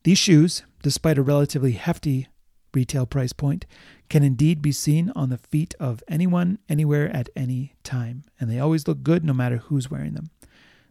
These 0.03 0.19
shoes, 0.19 0.63
despite 0.83 1.19
a 1.19 1.23
relatively 1.23 1.73
hefty 1.73 2.29
retail 2.75 3.07
price 3.07 3.33
point, 3.33 3.67
can 4.09 4.23
indeed 4.23 4.63
be 4.63 4.73
seen 4.73 5.13
on 5.15 5.31
the 5.31 5.39
feet 5.39 5.75
of 5.81 6.03
anyone, 6.09 6.59
anywhere, 6.69 7.09
at 7.15 7.29
any 7.35 7.75
time, 7.83 8.25
and 8.39 8.51
they 8.51 8.59
always 8.59 8.87
look 8.87 9.03
good 9.03 9.25
no 9.25 9.33
matter 9.33 9.57
who's 9.57 9.91
wearing 9.91 10.15
them. 10.15 10.31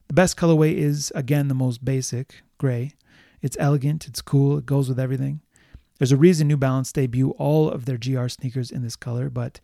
The 0.08 0.14
best 0.14 0.38
colorway 0.38 0.76
is, 0.76 1.12
again, 1.16 1.48
the 1.48 1.54
most 1.54 1.84
basic, 1.84 2.42
gray. 2.58 2.94
It's 3.42 3.58
elegant, 3.60 4.08
it's 4.08 4.22
cool, 4.22 4.58
it 4.58 4.66
goes 4.66 4.90
with 4.90 5.00
everything. 5.00 5.42
There's 5.98 6.12
a 6.12 6.18
reason 6.18 6.48
New 6.48 6.58
Balance 6.58 6.92
debut 6.92 7.32
all 7.32 7.70
of 7.70 7.86
their 7.86 7.98
GR 7.98 8.28
sneakers 8.28 8.72
in 8.72 8.82
this 8.82 8.96
color, 8.96 9.30
but 9.30 9.60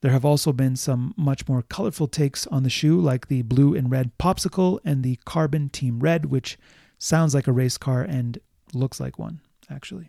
there 0.00 0.12
have 0.12 0.24
also 0.24 0.52
been 0.52 0.76
some 0.76 1.14
much 1.16 1.48
more 1.48 1.62
colorful 1.62 2.08
takes 2.08 2.46
on 2.48 2.62
the 2.62 2.70
shoe, 2.70 3.00
like 3.00 3.28
the 3.28 3.42
blue 3.42 3.74
and 3.74 3.90
red 3.90 4.16
popsicle 4.18 4.78
and 4.84 5.02
the 5.02 5.18
carbon 5.24 5.70
team 5.70 6.00
red, 6.00 6.26
which 6.26 6.58
sounds 6.98 7.34
like 7.34 7.46
a 7.46 7.52
race 7.52 7.78
car 7.78 8.02
and 8.02 8.38
looks 8.74 9.00
like 9.00 9.18
one, 9.18 9.40
actually. 9.70 10.08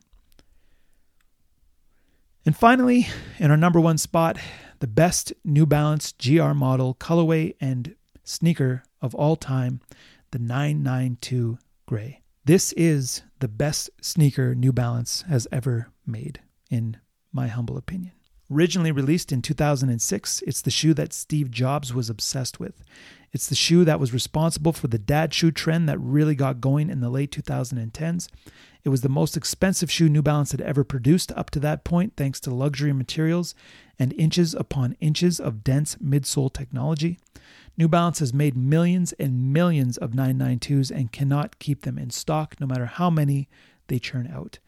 And 2.45 2.55
finally, 2.55 3.07
in 3.39 3.49
our 3.49 3.57
number 3.57 3.79
one 3.79 3.97
spot, 3.97 4.37
the 4.79 4.85
best 4.85 5.33
New 5.43 5.65
Balance 5.65 6.13
GR 6.23 6.53
model, 6.53 6.93
colorway, 6.93 7.55
and 7.59 7.95
sneaker 8.23 8.83
of 9.01 9.15
all 9.15 9.35
time, 9.35 9.81
the 10.29 10.37
992 10.37 11.57
Gray. 11.87 12.21
This 12.43 12.71
is 12.73 13.23
the 13.39 13.47
best 13.47 13.89
sneaker 13.99 14.53
New 14.53 14.71
Balance 14.71 15.23
has 15.23 15.47
ever 15.51 15.89
made, 16.05 16.39
in 16.69 16.97
my 17.33 17.47
humble 17.47 17.77
opinion. 17.77 18.11
Originally 18.51 18.91
released 18.91 19.31
in 19.31 19.41
2006, 19.41 20.43
it's 20.45 20.61
the 20.61 20.69
shoe 20.69 20.93
that 20.93 21.13
Steve 21.13 21.49
Jobs 21.49 21.95
was 21.95 22.11
obsessed 22.11 22.59
with. 22.59 22.83
It's 23.31 23.47
the 23.47 23.55
shoe 23.55 23.83
that 23.85 23.99
was 23.99 24.13
responsible 24.13 24.71
for 24.71 24.87
the 24.87 24.99
dad 24.99 25.33
shoe 25.33 25.49
trend 25.49 25.89
that 25.89 25.97
really 25.97 26.35
got 26.35 26.61
going 26.61 26.91
in 26.91 26.99
the 26.99 27.09
late 27.09 27.31
2010s. 27.31 28.27
It 28.85 28.89
was 28.89 29.01
the 29.01 29.09
most 29.09 29.35
expensive 29.35 29.89
shoe 29.89 30.07
New 30.07 30.21
Balance 30.21 30.51
had 30.51 30.61
ever 30.61 30.83
produced 30.83 31.31
up 31.31 31.49
to 31.49 31.59
that 31.61 31.83
point, 31.83 32.13
thanks 32.15 32.39
to 32.41 32.53
luxury 32.53 32.93
materials 32.93 33.55
and 33.97 34.13
inches 34.13 34.53
upon 34.53 34.95
inches 34.99 35.39
of 35.39 35.63
dense 35.63 35.95
midsole 35.95 36.53
technology. 36.53 37.17
New 37.77 37.87
Balance 37.87 38.19
has 38.19 38.31
made 38.31 38.55
millions 38.55 39.11
and 39.13 39.51
millions 39.51 39.97
of 39.97 40.11
992s 40.11 40.91
and 40.91 41.11
cannot 41.11 41.57
keep 41.57 41.81
them 41.81 41.97
in 41.97 42.11
stock 42.11 42.55
no 42.59 42.67
matter 42.67 42.85
how 42.85 43.09
many 43.09 43.49
they 43.87 43.97
churn 43.97 44.29
out. 44.31 44.59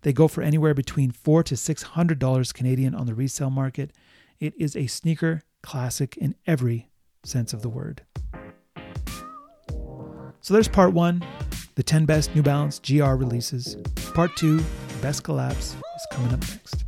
They 0.00 0.12
go 0.14 0.26
for 0.26 0.42
anywhere 0.42 0.72
between 0.72 1.10
four 1.10 1.42
to 1.42 1.56
six 1.56 1.82
hundred 1.82 2.18
dollars 2.18 2.52
Canadian 2.52 2.94
on 2.94 3.06
the 3.06 3.14
resale 3.14 3.50
market. 3.50 3.92
It 4.40 4.54
is 4.58 4.74
a 4.74 4.86
sneaker 4.86 5.42
classic 5.62 6.16
in 6.16 6.34
every 6.46 6.88
sense 7.24 7.52
of 7.52 7.60
the 7.60 7.68
word. 7.68 8.02
So 10.46 10.54
there's 10.54 10.68
part 10.68 10.92
one 10.92 11.24
the 11.74 11.82
10 11.82 12.04
best 12.04 12.32
New 12.36 12.42
Balance 12.42 12.78
GR 12.78 13.14
releases. 13.14 13.76
Part 14.14 14.36
2, 14.36 14.62
best 15.02 15.24
collabs, 15.24 15.74
is 15.74 16.06
coming 16.12 16.32
up 16.32 16.40
next. 16.48 16.84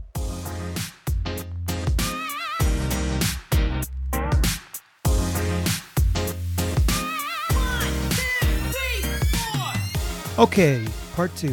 Okay, 10.38 10.86
part 11.16 11.34
2, 11.34 11.48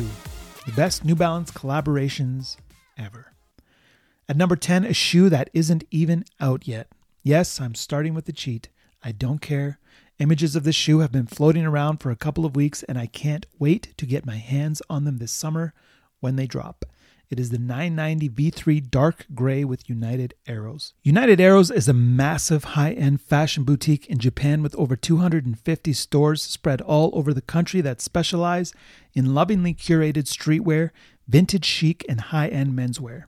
the 0.68 0.72
best 0.74 1.04
New 1.04 1.16
Balance 1.16 1.50
collaborations 1.50 2.58
ever. 3.00 3.34
At 4.30 4.38
number 4.38 4.56
10, 4.56 4.86
a 4.86 4.94
shoe 4.94 5.28
that 5.30 5.50
isn't 5.56 5.86
even 5.90 6.24
out 6.40 6.68
yet. 6.68 6.88
Yes, 7.24 7.60
I'm 7.60 7.74
starting 7.74 8.14
with 8.14 8.26
the 8.26 8.32
cheat. 8.32 8.70
I 9.04 9.12
don't 9.12 9.42
care. 9.42 9.80
Images 10.18 10.56
of 10.56 10.64
this 10.64 10.76
shoe 10.76 11.00
have 11.00 11.12
been 11.12 11.28
floating 11.28 11.66
around 11.66 11.98
for 11.98 12.10
a 12.10 12.16
couple 12.16 12.46
of 12.46 12.56
weeks, 12.56 12.84
and 12.84 12.98
I 12.98 13.06
can't 13.06 13.46
wait 13.60 13.94
to 13.98 14.06
get 14.06 14.26
my 14.26 14.38
hands 14.38 14.82
on 14.90 15.04
them 15.04 15.18
this 15.18 15.34
summer 15.34 15.74
when 16.22 16.38
they 16.38 16.48
drop. 16.48 16.86
It 17.30 17.38
is 17.38 17.50
the 17.50 17.58
990 17.58 18.30
V3 18.30 18.90
dark 18.90 19.26
gray 19.36 19.66
with 19.66 19.90
United 19.90 20.34
Arrows. 20.48 20.94
United 21.04 21.42
Arrows 21.42 21.70
is 21.70 21.90
a 21.90 21.94
massive 21.94 22.64
high 22.64 22.94
end 22.94 23.20
fashion 23.20 23.66
boutique 23.66 24.06
in 24.08 24.18
Japan 24.18 24.64
with 24.64 24.74
over 24.76 24.96
250 24.96 25.92
stores 25.92 26.42
spread 26.42 26.80
all 26.80 27.10
over 27.14 27.34
the 27.34 27.42
country 27.42 27.82
that 27.82 28.00
specialize 28.00 28.74
in 29.14 29.34
lovingly 29.34 29.74
curated 29.74 30.30
streetwear, 30.30 30.92
vintage 31.28 31.66
chic, 31.66 32.06
and 32.08 32.22
high 32.22 32.48
end 32.48 32.72
menswear. 32.72 33.24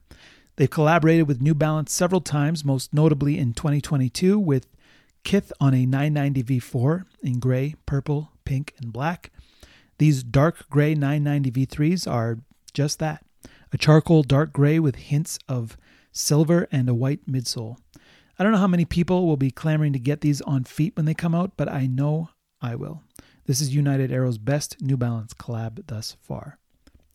They've 0.56 0.70
collaborated 0.70 1.28
with 1.28 1.42
New 1.42 1.54
Balance 1.54 1.92
several 1.92 2.22
times, 2.22 2.64
most 2.64 2.94
notably 2.94 3.36
in 3.36 3.52
2022 3.52 4.38
with 4.38 4.66
Kith 5.28 5.52
on 5.60 5.74
a 5.74 5.84
990 5.84 6.42
V4 6.42 7.04
in 7.20 7.38
gray, 7.38 7.74
purple, 7.84 8.32
pink, 8.46 8.72
and 8.80 8.94
black. 8.94 9.30
These 9.98 10.22
dark 10.22 10.70
gray 10.70 10.94
990 10.94 11.50
V3s 11.50 12.10
are 12.10 12.38
just 12.72 12.98
that 13.00 13.22
a 13.70 13.76
charcoal 13.76 14.22
dark 14.22 14.54
gray 14.54 14.78
with 14.78 14.96
hints 14.96 15.38
of 15.46 15.76
silver 16.12 16.66
and 16.72 16.88
a 16.88 16.94
white 16.94 17.26
midsole. 17.26 17.76
I 18.38 18.42
don't 18.42 18.52
know 18.52 18.58
how 18.58 18.66
many 18.66 18.86
people 18.86 19.26
will 19.26 19.36
be 19.36 19.50
clamoring 19.50 19.92
to 19.92 19.98
get 19.98 20.22
these 20.22 20.40
on 20.40 20.64
feet 20.64 20.96
when 20.96 21.04
they 21.04 21.12
come 21.12 21.34
out, 21.34 21.58
but 21.58 21.68
I 21.68 21.84
know 21.84 22.30
I 22.62 22.74
will. 22.74 23.02
This 23.44 23.60
is 23.60 23.74
United 23.74 24.10
Arrow's 24.10 24.38
best 24.38 24.80
New 24.80 24.96
Balance 24.96 25.34
collab 25.34 25.88
thus 25.88 26.16
far. 26.22 26.56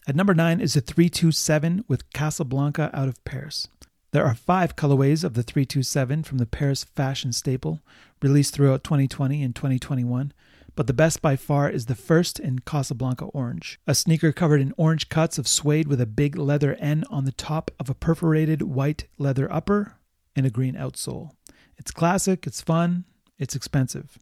At 0.07 0.15
number 0.15 0.35
9 0.35 0.61
is 0.61 0.75
the 0.75 0.81
327 0.81 1.85
with 1.87 2.13
Casablanca 2.13 2.91
out 2.93 3.07
of 3.07 3.25
Paris. 3.25 3.69
There 4.13 4.27
are 4.27 4.35
five 4.35 4.75
colorways 4.75 5.23
of 5.23 5.33
the 5.33 5.41
327 5.41 6.21
from 6.21 6.37
the 6.37 6.45
Paris 6.45 6.83
fashion 6.83 7.33
staple, 7.33 7.81
released 8.21 8.53
throughout 8.53 8.83
2020 8.83 9.41
and 9.41 9.55
2021, 9.55 10.31
but 10.75 10.85
the 10.85 10.93
best 10.93 11.19
by 11.19 11.35
far 11.35 11.67
is 11.67 11.87
the 11.87 11.95
first 11.95 12.39
in 12.39 12.59
Casablanca 12.59 13.25
orange, 13.25 13.79
a 13.87 13.95
sneaker 13.95 14.31
covered 14.31 14.61
in 14.61 14.71
orange 14.77 15.09
cuts 15.09 15.39
of 15.39 15.47
suede 15.47 15.87
with 15.87 15.99
a 15.99 16.05
big 16.05 16.37
leather 16.37 16.75
N 16.75 17.05
on 17.09 17.25
the 17.25 17.31
top 17.31 17.71
of 17.79 17.89
a 17.89 17.95
perforated 17.95 18.61
white 18.61 19.07
leather 19.17 19.51
upper 19.51 19.95
and 20.35 20.45
a 20.45 20.51
green 20.51 20.75
outsole. 20.75 21.31
It's 21.79 21.89
classic, 21.89 22.45
it's 22.45 22.61
fun, 22.61 23.05
it's 23.39 23.55
expensive, 23.55 24.19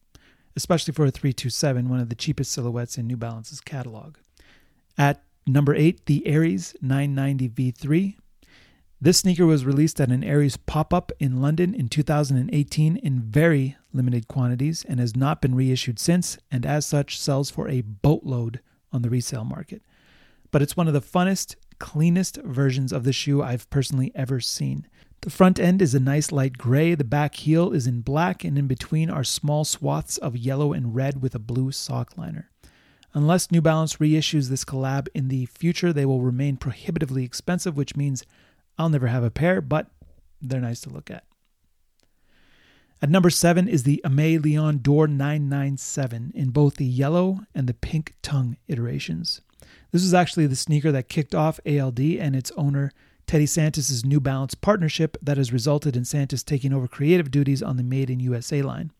especially 0.55 0.93
for 0.93 1.03
a 1.03 1.11
327, 1.11 1.89
one 1.89 1.99
of 1.99 2.07
the 2.07 2.15
cheapest 2.15 2.53
silhouettes 2.53 2.97
in 2.97 3.07
New 3.07 3.17
Balance's 3.17 3.59
catalog. 3.59 4.15
At 4.97 5.21
number 5.45 5.75
8, 5.75 6.05
the 6.05 6.25
Aries 6.27 6.77
990 6.81 7.49
V3. 7.49 8.15
This 9.03 9.17
sneaker 9.17 9.47
was 9.47 9.65
released 9.65 9.99
at 9.99 10.11
an 10.11 10.23
Aries 10.23 10.57
pop 10.57 10.93
up 10.93 11.11
in 11.19 11.41
London 11.41 11.73
in 11.73 11.89
2018 11.89 12.97
in 12.97 13.19
very 13.19 13.75
limited 13.91 14.27
quantities 14.27 14.85
and 14.87 14.99
has 14.99 15.15
not 15.15 15.41
been 15.41 15.55
reissued 15.55 15.97
since, 15.97 16.37
and 16.51 16.67
as 16.67 16.85
such 16.85 17.19
sells 17.19 17.49
for 17.49 17.67
a 17.67 17.81
boatload 17.81 18.59
on 18.93 19.01
the 19.01 19.09
resale 19.09 19.43
market. 19.43 19.81
But 20.51 20.61
it's 20.61 20.77
one 20.77 20.87
of 20.87 20.93
the 20.93 21.01
funnest, 21.01 21.55
cleanest 21.79 22.37
versions 22.43 22.93
of 22.93 23.03
the 23.03 23.11
shoe 23.11 23.41
I've 23.41 23.67
personally 23.71 24.11
ever 24.13 24.39
seen. 24.39 24.85
The 25.21 25.31
front 25.31 25.59
end 25.59 25.81
is 25.81 25.95
a 25.95 25.99
nice 25.99 26.31
light 26.31 26.59
gray, 26.59 26.93
the 26.93 27.03
back 27.03 27.33
heel 27.33 27.73
is 27.73 27.87
in 27.87 28.01
black, 28.01 28.43
and 28.43 28.55
in 28.55 28.67
between 28.67 29.09
are 29.09 29.23
small 29.23 29.65
swaths 29.65 30.19
of 30.19 30.37
yellow 30.37 30.73
and 30.73 30.93
red 30.93 31.23
with 31.23 31.33
a 31.33 31.39
blue 31.39 31.71
sock 31.71 32.19
liner. 32.19 32.51
Unless 33.13 33.51
New 33.51 33.61
Balance 33.61 33.95
reissues 33.95 34.47
this 34.47 34.63
collab 34.63 35.07
in 35.15 35.27
the 35.27 35.47
future, 35.47 35.91
they 35.91 36.05
will 36.05 36.21
remain 36.21 36.55
prohibitively 36.55 37.25
expensive, 37.25 37.75
which 37.75 37.95
means 37.95 38.23
I'll 38.77 38.89
never 38.89 39.07
have 39.07 39.23
a 39.23 39.31
pair, 39.31 39.61
but 39.61 39.87
they're 40.41 40.59
nice 40.59 40.81
to 40.81 40.89
look 40.89 41.11
at. 41.11 41.23
At 43.01 43.09
number 43.09 43.31
seven 43.31 43.67
is 43.67 43.83
the 43.83 44.01
Aimé 44.05 44.43
Leon 44.43 44.79
Dore 44.79 45.07
997 45.07 46.31
in 46.35 46.49
both 46.49 46.75
the 46.75 46.85
yellow 46.85 47.39
and 47.55 47.67
the 47.67 47.73
pink 47.73 48.15
tongue 48.21 48.57
iterations. 48.67 49.41
This 49.91 50.03
is 50.03 50.13
actually 50.13 50.47
the 50.47 50.55
sneaker 50.55 50.91
that 50.91 51.09
kicked 51.09 51.33
off 51.33 51.59
ALD 51.65 51.99
and 51.99 52.35
its 52.35 52.51
owner 52.51 52.91
Teddy 53.25 53.45
Santis' 53.45 54.05
New 54.05 54.19
Balance 54.19 54.55
partnership 54.55 55.17
that 55.21 55.37
has 55.37 55.53
resulted 55.53 55.95
in 55.95 56.03
Santis 56.03 56.45
taking 56.45 56.73
over 56.73 56.87
creative 56.87 57.31
duties 57.31 57.63
on 57.63 57.77
the 57.77 57.83
Made 57.83 58.09
in 58.09 58.19
USA 58.19 58.61
line. 58.61 58.91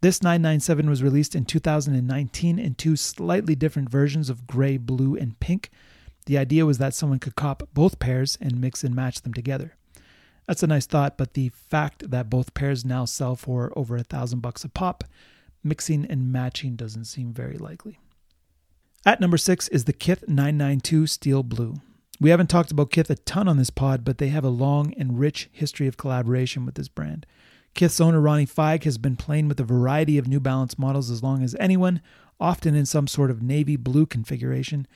This 0.00 0.22
997 0.22 0.88
was 0.88 1.02
released 1.02 1.34
in 1.34 1.44
2019 1.44 2.58
in 2.58 2.74
two 2.74 2.96
slightly 2.96 3.54
different 3.54 3.90
versions 3.90 4.30
of 4.30 4.46
gray, 4.46 4.78
blue, 4.78 5.14
and 5.14 5.38
pink, 5.40 5.70
the 6.26 6.38
idea 6.38 6.66
was 6.66 6.78
that 6.78 6.94
someone 6.94 7.18
could 7.18 7.36
cop 7.36 7.68
both 7.72 7.98
pairs 7.98 8.38
and 8.40 8.60
mix 8.60 8.84
and 8.84 8.94
match 8.94 9.22
them 9.22 9.34
together. 9.34 9.76
That's 10.46 10.62
a 10.62 10.66
nice 10.66 10.86
thought, 10.86 11.16
but 11.16 11.34
the 11.34 11.50
fact 11.50 12.10
that 12.10 12.30
both 12.30 12.54
pairs 12.54 12.84
now 12.84 13.04
sell 13.04 13.36
for 13.36 13.72
over 13.76 13.96
a 13.96 14.02
thousand 14.02 14.40
bucks 14.40 14.64
a 14.64 14.68
pop, 14.68 15.04
mixing 15.62 16.04
and 16.04 16.32
matching 16.32 16.76
doesn't 16.76 17.04
seem 17.04 17.32
very 17.32 17.56
likely. 17.56 18.00
At 19.06 19.20
number 19.20 19.38
six 19.38 19.68
is 19.68 19.84
the 19.84 19.92
Kith 19.92 20.28
992 20.28 21.06
Steel 21.06 21.42
Blue. 21.42 21.76
We 22.20 22.30
haven't 22.30 22.50
talked 22.50 22.70
about 22.70 22.90
Kith 22.90 23.08
a 23.08 23.14
ton 23.14 23.48
on 23.48 23.56
this 23.56 23.70
pod, 23.70 24.04
but 24.04 24.18
they 24.18 24.28
have 24.28 24.44
a 24.44 24.50
long 24.50 24.92
and 24.98 25.18
rich 25.18 25.48
history 25.52 25.86
of 25.86 25.96
collaboration 25.96 26.66
with 26.66 26.74
this 26.74 26.88
brand. 26.88 27.24
Kith's 27.74 28.00
owner 28.00 28.20
Ronnie 28.20 28.44
Fieg 28.44 28.84
has 28.84 28.98
been 28.98 29.16
playing 29.16 29.48
with 29.48 29.58
a 29.60 29.64
variety 29.64 30.18
of 30.18 30.28
New 30.28 30.40
Balance 30.40 30.78
models 30.78 31.10
as 31.10 31.22
long 31.22 31.42
as 31.42 31.56
anyone, 31.58 32.02
often 32.38 32.74
in 32.74 32.84
some 32.84 33.06
sort 33.06 33.30
of 33.30 33.42
navy 33.42 33.76
blue 33.76 34.04
configuration, 34.04 34.86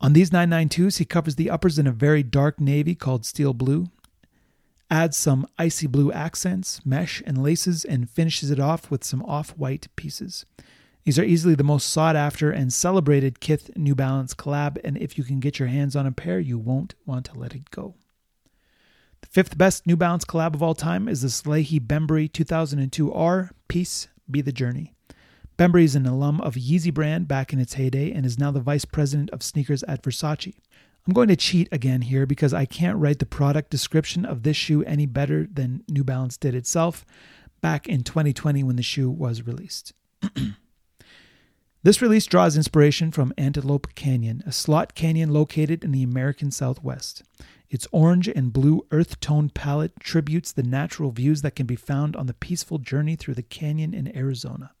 on 0.00 0.12
these 0.12 0.30
992s, 0.30 0.98
he 0.98 1.04
covers 1.04 1.36
the 1.36 1.50
uppers 1.50 1.78
in 1.78 1.86
a 1.86 1.92
very 1.92 2.22
dark 2.22 2.60
navy 2.60 2.94
called 2.94 3.24
steel 3.24 3.54
blue, 3.54 3.88
adds 4.90 5.16
some 5.16 5.46
icy 5.58 5.86
blue 5.86 6.12
accents, 6.12 6.84
mesh, 6.84 7.22
and 7.26 7.42
laces, 7.42 7.84
and 7.84 8.10
finishes 8.10 8.50
it 8.50 8.60
off 8.60 8.90
with 8.90 9.04
some 9.04 9.22
off 9.22 9.50
white 9.56 9.88
pieces. 9.96 10.44
These 11.04 11.18
are 11.18 11.24
easily 11.24 11.54
the 11.54 11.64
most 11.64 11.88
sought 11.88 12.16
after 12.16 12.50
and 12.50 12.72
celebrated 12.72 13.40
Kith 13.40 13.70
New 13.76 13.94
Balance 13.94 14.34
collab, 14.34 14.78
and 14.84 14.98
if 14.98 15.16
you 15.16 15.24
can 15.24 15.40
get 15.40 15.58
your 15.58 15.68
hands 15.68 15.94
on 15.94 16.06
a 16.06 16.12
pair, 16.12 16.40
you 16.40 16.58
won't 16.58 16.94
want 17.06 17.26
to 17.26 17.38
let 17.38 17.54
it 17.54 17.70
go. 17.70 17.94
The 19.22 19.28
fifth 19.28 19.56
best 19.56 19.86
New 19.86 19.96
Balance 19.96 20.24
collab 20.24 20.54
of 20.54 20.62
all 20.62 20.74
time 20.74 21.08
is 21.08 21.22
the 21.22 21.28
Salehe 21.28 21.84
Bembury 21.86 22.28
2002R 22.28 23.50
Peace 23.68 24.08
Be 24.30 24.42
the 24.42 24.52
Journey. 24.52 24.95
Bembury 25.56 25.84
is 25.84 25.96
an 25.96 26.04
alum 26.04 26.42
of 26.42 26.54
Yeezy 26.54 26.92
brand 26.92 27.26
back 27.26 27.50
in 27.50 27.58
its 27.58 27.74
heyday 27.74 28.12
and 28.12 28.26
is 28.26 28.38
now 28.38 28.50
the 28.50 28.60
vice 28.60 28.84
president 28.84 29.30
of 29.30 29.42
sneakers 29.42 29.82
at 29.84 30.02
Versace. 30.02 30.54
I'm 31.06 31.14
going 31.14 31.28
to 31.28 31.36
cheat 31.36 31.68
again 31.72 32.02
here 32.02 32.26
because 32.26 32.52
I 32.52 32.66
can't 32.66 32.98
write 32.98 33.20
the 33.20 33.26
product 33.26 33.70
description 33.70 34.26
of 34.26 34.42
this 34.42 34.56
shoe 34.56 34.82
any 34.84 35.06
better 35.06 35.46
than 35.50 35.82
New 35.88 36.04
Balance 36.04 36.36
did 36.36 36.54
itself 36.54 37.06
back 37.62 37.86
in 37.86 38.02
2020 38.02 38.64
when 38.64 38.76
the 38.76 38.82
shoe 38.82 39.08
was 39.08 39.46
released. 39.46 39.94
this 41.82 42.02
release 42.02 42.26
draws 42.26 42.56
inspiration 42.56 43.10
from 43.10 43.32
Antelope 43.38 43.94
Canyon, 43.94 44.42
a 44.44 44.52
slot 44.52 44.94
canyon 44.94 45.32
located 45.32 45.84
in 45.84 45.92
the 45.92 46.02
American 46.02 46.50
Southwest. 46.50 47.22
Its 47.70 47.88
orange 47.92 48.28
and 48.28 48.52
blue 48.52 48.84
earth 48.90 49.20
tone 49.20 49.48
palette 49.48 49.98
tributes 50.00 50.52
the 50.52 50.62
natural 50.62 51.12
views 51.12 51.40
that 51.40 51.56
can 51.56 51.66
be 51.66 51.76
found 51.76 52.14
on 52.14 52.26
the 52.26 52.34
peaceful 52.34 52.76
journey 52.76 53.16
through 53.16 53.34
the 53.34 53.42
canyon 53.42 53.94
in 53.94 54.14
Arizona. 54.14 54.72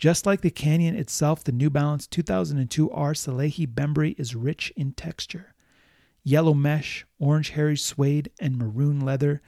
Just 0.00 0.24
like 0.24 0.40
the 0.40 0.50
Canyon 0.50 0.96
itself, 0.96 1.44
the 1.44 1.52
New 1.52 1.68
Balance 1.68 2.06
2002 2.06 2.90
R 2.90 3.12
Salehe 3.12 3.66
Bembury 3.68 4.12
is 4.12 4.34
rich 4.34 4.72
in 4.74 4.92
texture. 4.92 5.54
Yellow 6.24 6.54
mesh, 6.54 7.04
orange 7.18 7.50
hairy 7.50 7.76
suede, 7.76 8.30
and 8.40 8.56
maroon 8.56 9.00
leather 9.00 9.42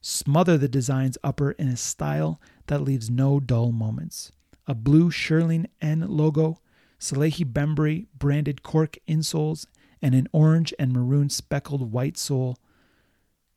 smother 0.00 0.56
the 0.56 0.66
design's 0.66 1.18
upper 1.22 1.50
in 1.50 1.68
a 1.68 1.76
style 1.76 2.40
that 2.68 2.80
leaves 2.80 3.10
no 3.10 3.38
dull 3.38 3.70
moments. 3.70 4.32
A 4.66 4.74
blue 4.74 5.10
Shearling 5.10 5.66
N 5.82 6.06
logo, 6.08 6.62
Salehe 6.98 7.44
Bembury 7.44 8.06
branded 8.18 8.62
cork 8.62 8.96
insoles, 9.06 9.66
and 10.00 10.14
an 10.14 10.26
orange 10.32 10.72
and 10.78 10.90
maroon 10.90 11.28
speckled 11.28 11.92
white 11.92 12.16
sole 12.16 12.56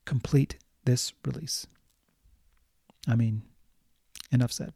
complete 0.03 0.57
this 0.83 1.13
release. 1.25 1.65
I 3.07 3.15
mean, 3.15 3.43
enough 4.33 4.51
said. 4.51 4.73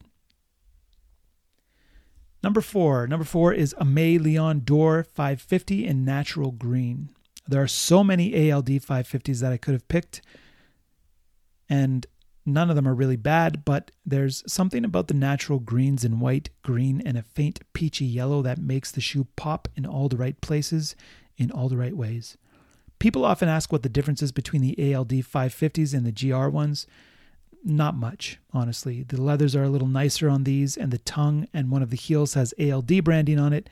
Number 2.45 2.61
four. 2.61 3.07
Number 3.07 3.25
four 3.25 3.53
is 3.53 3.73
Aimé 3.81 4.21
Leon 4.21 4.61
Dore 4.65 5.03
550 5.03 5.87
in 5.87 6.05
natural 6.05 6.51
green. 6.51 7.09
There 7.47 7.59
are 7.63 7.67
so 7.67 8.03
many 8.03 8.51
ALD 8.51 8.67
550s 8.67 9.41
that 9.41 9.51
I 9.51 9.57
could 9.57 9.73
have 9.73 9.87
picked, 9.87 10.21
and 11.67 12.05
none 12.45 12.69
of 12.69 12.75
them 12.75 12.87
are 12.87 12.93
really 12.93 13.15
bad, 13.15 13.65
but 13.65 13.89
there's 14.05 14.43
something 14.45 14.85
about 14.85 15.07
the 15.07 15.15
natural 15.15 15.57
greens 15.57 16.05
in 16.05 16.19
white, 16.19 16.51
green, 16.61 17.01
and 17.03 17.17
a 17.17 17.23
faint 17.23 17.61
peachy 17.73 18.05
yellow 18.05 18.43
that 18.43 18.59
makes 18.59 18.91
the 18.91 19.01
shoe 19.01 19.25
pop 19.35 19.67
in 19.75 19.83
all 19.83 20.07
the 20.07 20.15
right 20.15 20.39
places, 20.39 20.95
in 21.37 21.49
all 21.49 21.67
the 21.67 21.77
right 21.77 21.97
ways. 21.97 22.37
People 22.99 23.25
often 23.25 23.49
ask 23.49 23.71
what 23.71 23.81
the 23.81 23.89
difference 23.89 24.21
is 24.21 24.31
between 24.31 24.61
the 24.61 24.93
ALD 24.93 25.09
550s 25.09 25.95
and 25.95 26.05
the 26.05 26.11
GR 26.11 26.49
ones 26.49 26.85
not 27.65 27.95
much, 27.95 28.39
honestly. 28.53 29.03
The 29.03 29.21
leathers 29.21 29.55
are 29.55 29.63
a 29.63 29.69
little 29.69 29.87
nicer 29.87 30.29
on 30.29 30.43
these, 30.43 30.77
and 30.77 30.91
the 30.91 30.99
tongue 30.99 31.47
and 31.53 31.71
one 31.71 31.81
of 31.81 31.89
the 31.89 31.97
heels 31.97 32.35
has 32.35 32.53
ALD 32.59 33.03
branding 33.03 33.39
on 33.39 33.53
it. 33.53 33.69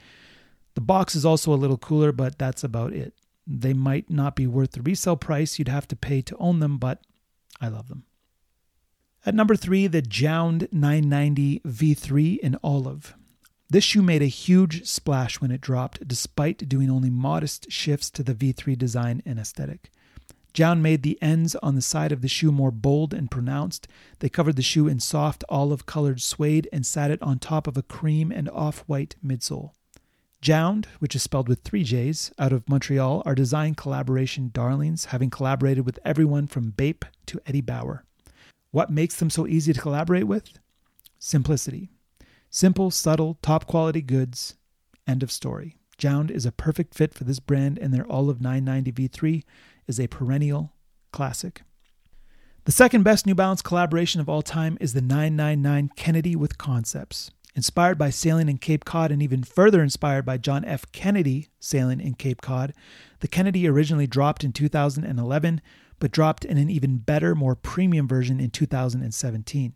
The 0.73 0.81
box 0.81 1.15
is 1.15 1.25
also 1.25 1.53
a 1.53 1.55
little 1.55 1.77
cooler, 1.77 2.11
but 2.11 2.37
that's 2.37 2.63
about 2.63 2.93
it. 2.93 3.13
They 3.45 3.73
might 3.73 4.09
not 4.09 4.35
be 4.35 4.47
worth 4.47 4.71
the 4.71 4.81
resale 4.81 5.17
price 5.17 5.59
you'd 5.59 5.67
have 5.67 5.87
to 5.89 5.95
pay 5.95 6.21
to 6.23 6.37
own 6.37 6.59
them, 6.59 6.77
but 6.77 7.01
I 7.61 7.67
love 7.67 7.89
them. 7.89 8.05
At 9.25 9.35
number 9.35 9.55
three, 9.55 9.87
the 9.87 10.01
JJJJound 10.01 10.73
990 10.73 11.61
V3 11.61 12.39
in 12.39 12.57
olive. 12.63 13.15
This 13.69 13.83
shoe 13.83 14.01
made 14.01 14.21
a 14.21 14.25
huge 14.25 14.85
splash 14.85 15.39
when 15.39 15.51
it 15.51 15.61
dropped, 15.61 16.07
despite 16.07 16.67
doing 16.67 16.89
only 16.89 17.09
modest 17.09 17.71
shifts 17.71 18.09
to 18.11 18.23
the 18.23 18.33
V3 18.33 18.77
design 18.77 19.21
and 19.25 19.39
aesthetic. 19.39 19.89
JJJJound 20.53 20.81
made 20.81 21.01
the 21.01 21.19
ends 21.21 21.55
on 21.55 21.75
the 21.75 21.81
side 21.81 22.11
of 22.11 22.21
the 22.21 22.27
shoe 22.27 22.51
more 22.51 22.69
bold 22.69 23.13
and 23.13 23.31
pronounced. 23.31 23.87
They 24.19 24.29
covered 24.29 24.55
the 24.55 24.61
shoe 24.61 24.87
in 24.87 24.99
soft 24.99 25.43
olive 25.49 25.85
colored 25.85 26.21
suede 26.21 26.69
and 26.71 26.85
sat 26.85 27.09
it 27.09 27.21
on 27.23 27.39
top 27.39 27.65
of 27.65 27.75
a 27.75 27.81
cream 27.81 28.31
and 28.31 28.47
off 28.49 28.83
white 28.85 29.15
midsole. 29.25 29.71
JJJJound, 30.43 30.85
which 30.99 31.15
is 31.15 31.23
spelled 31.23 31.47
with 31.47 31.61
three 31.61 31.83
J's, 31.83 32.31
out 32.37 32.51
of 32.51 32.67
Montreal, 32.69 33.23
are 33.25 33.33
design 33.33 33.73
collaboration 33.73 34.51
darlings, 34.53 35.05
having 35.05 35.29
collaborated 35.29 35.85
with 35.85 35.99
everyone 36.05 36.47
from 36.47 36.71
Bape 36.71 37.05
to 37.27 37.39
Eddie 37.47 37.61
Bauer. 37.61 38.03
What 38.71 38.91
makes 38.91 39.15
them 39.15 39.29
so 39.29 39.47
easy 39.47 39.73
to 39.73 39.81
collaborate 39.81 40.27
with? 40.27 40.59
Simplicity. 41.17 41.89
Simple, 42.49 42.91
subtle, 42.91 43.39
top 43.41 43.65
quality 43.65 44.01
goods. 44.01 44.55
End 45.07 45.23
of 45.23 45.31
story. 45.31 45.77
JJJJound 45.97 46.31
is 46.31 46.45
a 46.45 46.51
perfect 46.51 46.93
fit 46.93 47.13
for 47.13 47.23
this 47.23 47.39
brand 47.39 47.79
and 47.79 47.93
their 47.93 48.11
Olive 48.11 48.41
990 48.41 48.91
V3 48.91 49.43
is 49.87 49.99
a 49.99 50.07
perennial 50.07 50.73
classic. 51.11 51.61
The 52.65 52.71
second 52.71 53.03
best 53.03 53.25
New 53.25 53.35
Balance 53.35 53.61
collaboration 53.61 54.21
of 54.21 54.29
all 54.29 54.41
time 54.41 54.77
is 54.79 54.93
the 54.93 55.01
999 55.01 55.91
Kennedy 55.95 56.35
with 56.35 56.57
Concepts. 56.57 57.31
Inspired 57.55 57.97
by 57.97 58.09
sailing 58.09 58.49
in 58.49 58.57
Cape 58.57 58.83
Cod 58.83 59.11
and 59.11 59.21
even 59.21 59.43
further 59.43 59.83
inspired 59.83 60.25
by 60.25 60.37
John 60.37 60.65
F. 60.65 60.91
Kennedy 60.91 61.49
sailing 61.59 61.99
in 61.99 62.15
Cape 62.15 62.41
Cod, 62.41 62.73
the 63.19 63.27
Kennedy 63.27 63.67
originally 63.67 64.07
dropped 64.07 64.43
in 64.43 64.53
2011, 64.53 65.61
but 65.99 66.11
dropped 66.11 66.45
in 66.45 66.57
an 66.57 66.69
even 66.69 66.97
better, 66.97 67.35
more 67.35 67.55
premium 67.55 68.07
version 68.07 68.39
in 68.39 68.49
2017. 68.49 69.73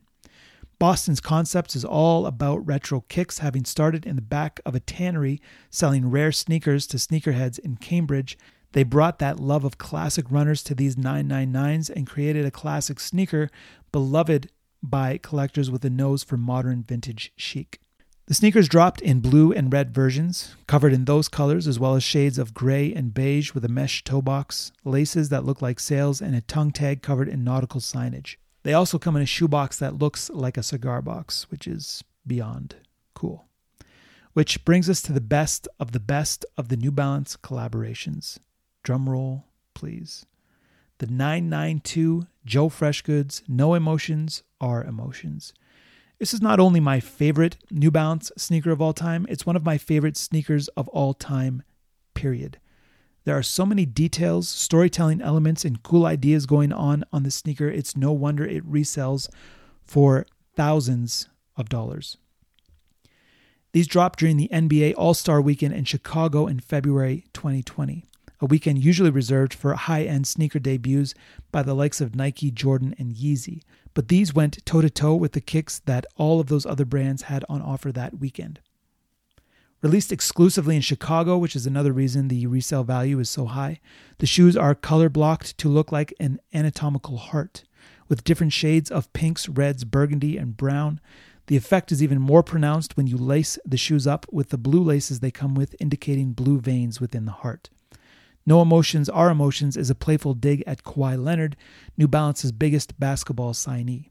Boston's 0.80 1.20
concepts 1.20 1.76
is 1.76 1.84
all 1.84 2.26
about 2.26 2.65
retro 2.65 3.02
kicks, 3.02 3.39
having 3.39 3.65
started 3.65 4.06
in 4.06 4.15
the 4.15 4.22
back 4.22 4.60
of 4.65 4.76
a 4.76 4.80
tannery 4.80 5.41
selling 5.72 6.10
rare 6.10 6.32
sneakers 6.32 6.86
to 6.88 6.98
sneakerheads 6.98 7.58
in 7.60 7.78
Cambridge. 7.78 8.38
They 8.73 8.84
brought 8.84 9.19
that 9.19 9.39
love 9.39 9.63
of 9.63 9.77
classic 9.77 10.25
runners 10.30 10.63
to 10.63 10.75
these 10.75 10.95
999s 10.95 11.89
and 11.89 12.08
created 12.08 12.45
a 12.45 12.51
classic 12.51 12.99
sneaker 12.99 13.49
beloved 13.91 14.49
by 14.84 15.17
collectors 15.17 15.71
with 15.71 15.84
a 15.86 15.89
nose 15.89 16.23
for 16.23 16.38
modern 16.38 16.84
vintage 16.84 17.32
chic. 17.36 17.80
The 18.27 18.34
sneakers 18.34 18.67
dropped 18.67 18.99
in 18.99 19.21
blue 19.21 19.53
and 19.53 19.71
red 19.71 19.93
versions, 19.93 20.56
covered 20.67 20.91
in 20.91 21.06
those 21.06 21.30
colors, 21.30 21.65
as 21.65 21.80
well 21.80 21.95
as 21.95 22.03
shades 22.03 22.38
of 22.38 22.53
gray 22.53 22.93
and 22.93 23.13
beige 23.13 23.53
with 23.53 23.63
a 23.63 23.69
mesh 23.69 24.03
toe 24.03 24.21
box, 24.21 24.73
laces 24.84 25.30
that 25.30 25.45
look 25.45 25.62
like 25.62 25.80
sails, 25.80 26.21
and 26.21 26.36
a 26.36 26.41
tongue 26.41 26.71
tag 26.71 27.01
covered 27.01 27.30
in 27.30 27.45
nautical 27.45 27.80
signage. 27.80 28.36
They 28.63 28.73
also 28.73 28.99
come 28.99 29.15
in 29.15 29.21
a 29.21 29.25
shoebox 29.25 29.80
that 29.80 29.97
looks 29.97 30.30
like 30.30 30.58
a 30.58 30.63
cigar 30.63 31.01
box, 31.01 31.49
which 31.49 31.67
is 31.67 32.03
beyond 32.25 32.75
cool. 33.13 33.45
Which 34.34 34.65
brings 34.65 34.89
us 34.89 35.01
to 35.03 35.13
the 35.13 35.21
best 35.21 35.69
of 35.80 35.93
the 35.93 35.99
best 36.01 36.45
of 36.58 36.67
the 36.67 36.75
New 36.75 36.91
Balance 36.91 37.38
collaborations. 37.38 38.39
Drum 38.88 39.10
roll, 39.10 39.43
please. 39.73 40.26
The 41.00 41.08
992 41.08 42.26
Joe 42.45 42.69
Freshgoods 42.69 43.41
No 43.45 43.73
Emotions 43.73 44.43
Are 44.62 44.82
Emotions. 44.82 45.52
This 46.19 46.34
is 46.34 46.41
not 46.41 46.62
only 46.62 46.80
my 46.80 47.02
favorite 47.02 47.58
New 47.69 47.91
Balance 47.91 48.32
sneaker 48.38 48.71
of 48.71 48.82
all 48.82 48.93
time, 48.93 49.26
it's 49.28 49.45
one 49.45 49.58
of 49.58 49.65
my 49.65 49.78
favorite 49.78 50.15
sneakers 50.15 50.69
of 50.69 50.88
all 50.88 51.13
time, 51.13 51.63
period. 52.13 52.60
There 53.26 53.38
are 53.38 53.43
so 53.43 53.65
many 53.65 53.86
details, 53.86 54.47
storytelling 54.47 55.19
elements, 55.19 55.65
and 55.65 55.84
cool 55.84 56.06
ideas 56.06 56.45
going 56.45 56.71
on 56.71 57.04
on 57.12 57.23
the 57.23 57.30
sneaker. 57.30 57.67
It's 57.67 57.97
no 57.97 58.13
wonder 58.13 58.45
it 58.45 58.65
resells 58.65 59.28
for 59.84 60.26
thousands 60.56 61.28
of 61.58 61.67
dollars. 61.67 62.15
These 63.73 63.88
dropped 63.88 64.19
during 64.19 64.38
the 64.38 64.47
NBA 64.50 64.93
All 64.95 65.13
Star 65.13 65.41
Weekend 65.41 65.73
in 65.73 65.84
Chicago 65.84 66.47
in 66.47 66.62
February 66.62 67.26
2020, 67.34 68.06
a 68.39 68.45
weekend 68.45 68.84
usually 68.84 69.10
reserved 69.10 69.54
for 69.54 69.73
high 69.73 70.04
end 70.04 70.28
sneaker 70.28 70.60
debuts 70.60 71.13
by 71.52 71.63
the 71.63 71.73
likes 71.73 72.02
of 72.02 72.15
Nike, 72.15 72.52
Jordan, 72.52 72.95
and 73.00 73.13
Yeezy. 73.13 73.62
But 73.93 74.10
these 74.10 74.34
went 74.34 74.63
toe 74.65 74.82
to 74.82 74.89
toe 74.89 75.15
with 75.15 75.32
the 75.32 75.41
kicks 75.41 75.80
that 75.80 76.06
all 76.17 76.39
of 76.39 76.47
those 76.47 76.65
other 76.65 76.86
brands 76.86 77.23
had 77.23 77.43
on 77.50 77.62
offer 77.62 77.91
that 77.91 78.19
weekend. 78.19 78.60
Released 79.82 80.12
exclusively 80.12 80.76
in 80.76 80.82
Chicago, 80.82 81.38
which 81.38 81.56
is 81.56 81.67
another 81.67 81.91
reason 81.91 82.28
the 82.28 82.47
resale 82.47 82.84
value 82.84 83.19
is 83.19 83.30
so 83.30 83.45
high, 83.45 83.80
the 84.17 84.26
shoes 84.26 84.58
are 84.58 84.73
color 84.73 85.08
blocked 85.10 85.58
to 85.60 85.69
look 85.69 85.91
like 85.91 86.13
an 86.19 86.39
anatomical 86.52 87.17
heart, 87.17 87.63
with 88.08 88.23
different 88.23 88.54
shades 88.54 88.89
of 88.89 89.12
pinks, 89.13 89.47
reds, 89.47 89.84
burgundy, 89.84 90.36
and 90.38 90.58
brown. 90.58 91.00
The 91.45 91.58
effect 91.58 91.91
is 91.91 92.02
even 92.02 92.19
more 92.19 92.43
pronounced 92.43 92.97
when 92.97 93.08
you 93.08 93.17
lace 93.17 93.60
the 93.65 93.78
shoes 93.78 94.08
up 94.08 94.26
with 94.32 94.50
the 94.50 94.58
blue 94.58 94.82
laces 94.82 95.19
they 95.19 95.32
come 95.32 95.54
with, 95.54 95.76
indicating 95.80 96.34
blue 96.34 96.60
veins 96.60 97.00
within 97.00 97.26
the 97.26 97.32
heart. 97.32 97.69
No 98.47 98.62
Emotions 98.62 99.10
Are 99.10 99.29
Emotions 99.29 99.75
is 99.75 99.89
a 99.89 99.95
playful 99.95 100.33
dig 100.33 100.63
at 100.65 100.86
Kawhi 100.86 101.21
Leonard, 101.21 101.57
New 101.97 102.07
Balance's 102.07 102.53
biggest 102.53 102.97
basketball 102.97 103.51
signee. 103.51 104.10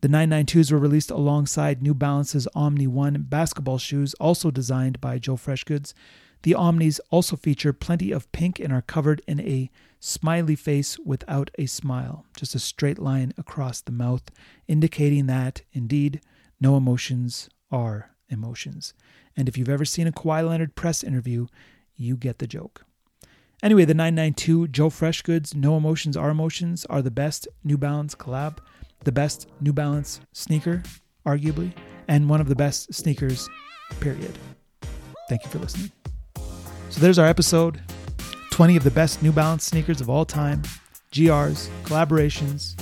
The 0.00 0.08
992s 0.08 0.72
were 0.72 0.78
released 0.78 1.10
alongside 1.10 1.82
New 1.82 1.92
Balance's 1.92 2.48
Omni 2.54 2.86
1 2.86 3.26
basketball 3.28 3.76
shoes, 3.76 4.14
also 4.14 4.50
designed 4.50 4.98
by 5.02 5.18
Joe 5.18 5.36
Freshgoods. 5.36 5.92
The 6.42 6.54
Omnis 6.54 7.02
also 7.10 7.36
feature 7.36 7.74
plenty 7.74 8.12
of 8.12 8.32
pink 8.32 8.58
and 8.58 8.72
are 8.72 8.80
covered 8.80 9.20
in 9.28 9.40
a 9.40 9.70
smiley 10.00 10.56
face 10.56 10.98
without 11.00 11.50
a 11.58 11.66
smile, 11.66 12.24
just 12.34 12.54
a 12.54 12.58
straight 12.58 12.98
line 12.98 13.34
across 13.36 13.82
the 13.82 13.92
mouth, 13.92 14.30
indicating 14.66 15.26
that, 15.26 15.60
indeed, 15.74 16.22
no 16.58 16.78
emotions 16.78 17.50
are 17.70 18.12
emotions. 18.30 18.94
And 19.36 19.50
if 19.50 19.58
you've 19.58 19.68
ever 19.68 19.84
seen 19.84 20.06
a 20.06 20.12
Kawhi 20.12 20.48
Leonard 20.48 20.76
press 20.76 21.04
interview, 21.04 21.48
you 21.94 22.16
get 22.16 22.38
the 22.38 22.46
joke. 22.46 22.85
Anyway, 23.66 23.84
the 23.84 23.94
992 23.94 24.68
Joe 24.68 24.88
Fresh 24.88 25.22
Goods 25.22 25.52
No 25.52 25.76
Emotions 25.76 26.16
Are 26.16 26.30
Emotions 26.30 26.84
are 26.84 27.02
the 27.02 27.10
best 27.10 27.48
New 27.64 27.76
Balance 27.76 28.14
collab 28.14 28.58
the 29.02 29.10
best 29.10 29.48
New 29.60 29.72
Balance 29.72 30.20
sneaker, 30.32 30.84
arguably, 31.26 31.72
and 32.06 32.30
one 32.30 32.40
of 32.40 32.48
the 32.48 32.54
best 32.54 32.94
sneakers, 32.94 33.48
period. 33.98 34.38
Thank 35.28 35.42
you 35.42 35.50
for 35.50 35.58
listening. 35.58 35.90
So 36.90 37.00
there's 37.00 37.18
our 37.18 37.26
episode 37.26 37.80
20 38.50 38.76
of 38.76 38.84
the 38.84 38.90
best 38.92 39.20
New 39.20 39.32
Balance 39.32 39.64
sneakers 39.64 40.00
of 40.00 40.08
all 40.08 40.24
time, 40.24 40.62
GRs, 41.10 41.68
collaborations. 41.82 42.80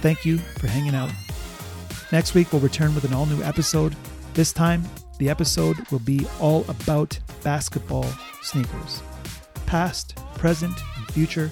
Thank 0.00 0.24
you 0.24 0.38
for 0.38 0.68
hanging 0.68 0.94
out. 0.94 1.10
Next 2.12 2.32
week, 2.32 2.50
we'll 2.50 2.62
return 2.62 2.94
with 2.94 3.04
an 3.04 3.12
all 3.12 3.26
new 3.26 3.42
episode. 3.42 3.94
This 4.32 4.54
time, 4.54 4.84
the 5.18 5.28
episode 5.28 5.76
will 5.90 5.98
be 5.98 6.26
all 6.40 6.64
about 6.66 7.18
basketball 7.42 8.06
sneakers 8.42 9.02
past, 9.66 10.16
present, 10.34 10.76
and 10.96 11.06
future 11.12 11.50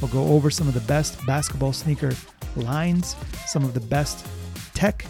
We'll 0.00 0.10
go 0.10 0.34
over 0.34 0.50
some 0.50 0.68
of 0.68 0.74
the 0.74 0.80
best 0.80 1.24
basketball 1.24 1.72
sneaker 1.72 2.12
lines, 2.54 3.16
some 3.46 3.64
of 3.64 3.72
the 3.72 3.80
best 3.80 4.26
tech 4.74 5.06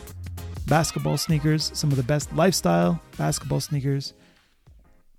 basketball 0.68 1.16
sneakers, 1.16 1.72
some 1.74 1.90
of 1.90 1.96
the 1.96 2.04
best 2.04 2.32
lifestyle 2.36 3.00
basketball 3.18 3.58
sneakers, 3.58 4.14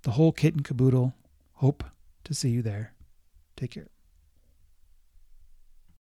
the 0.02 0.12
whole 0.12 0.32
kit 0.32 0.54
and 0.54 0.64
caboodle. 0.64 1.14
Hope 1.54 1.84
to 2.24 2.32
see 2.32 2.48
you 2.48 2.62
there. 2.62 2.94
Take 3.56 3.72
care. 3.72 3.88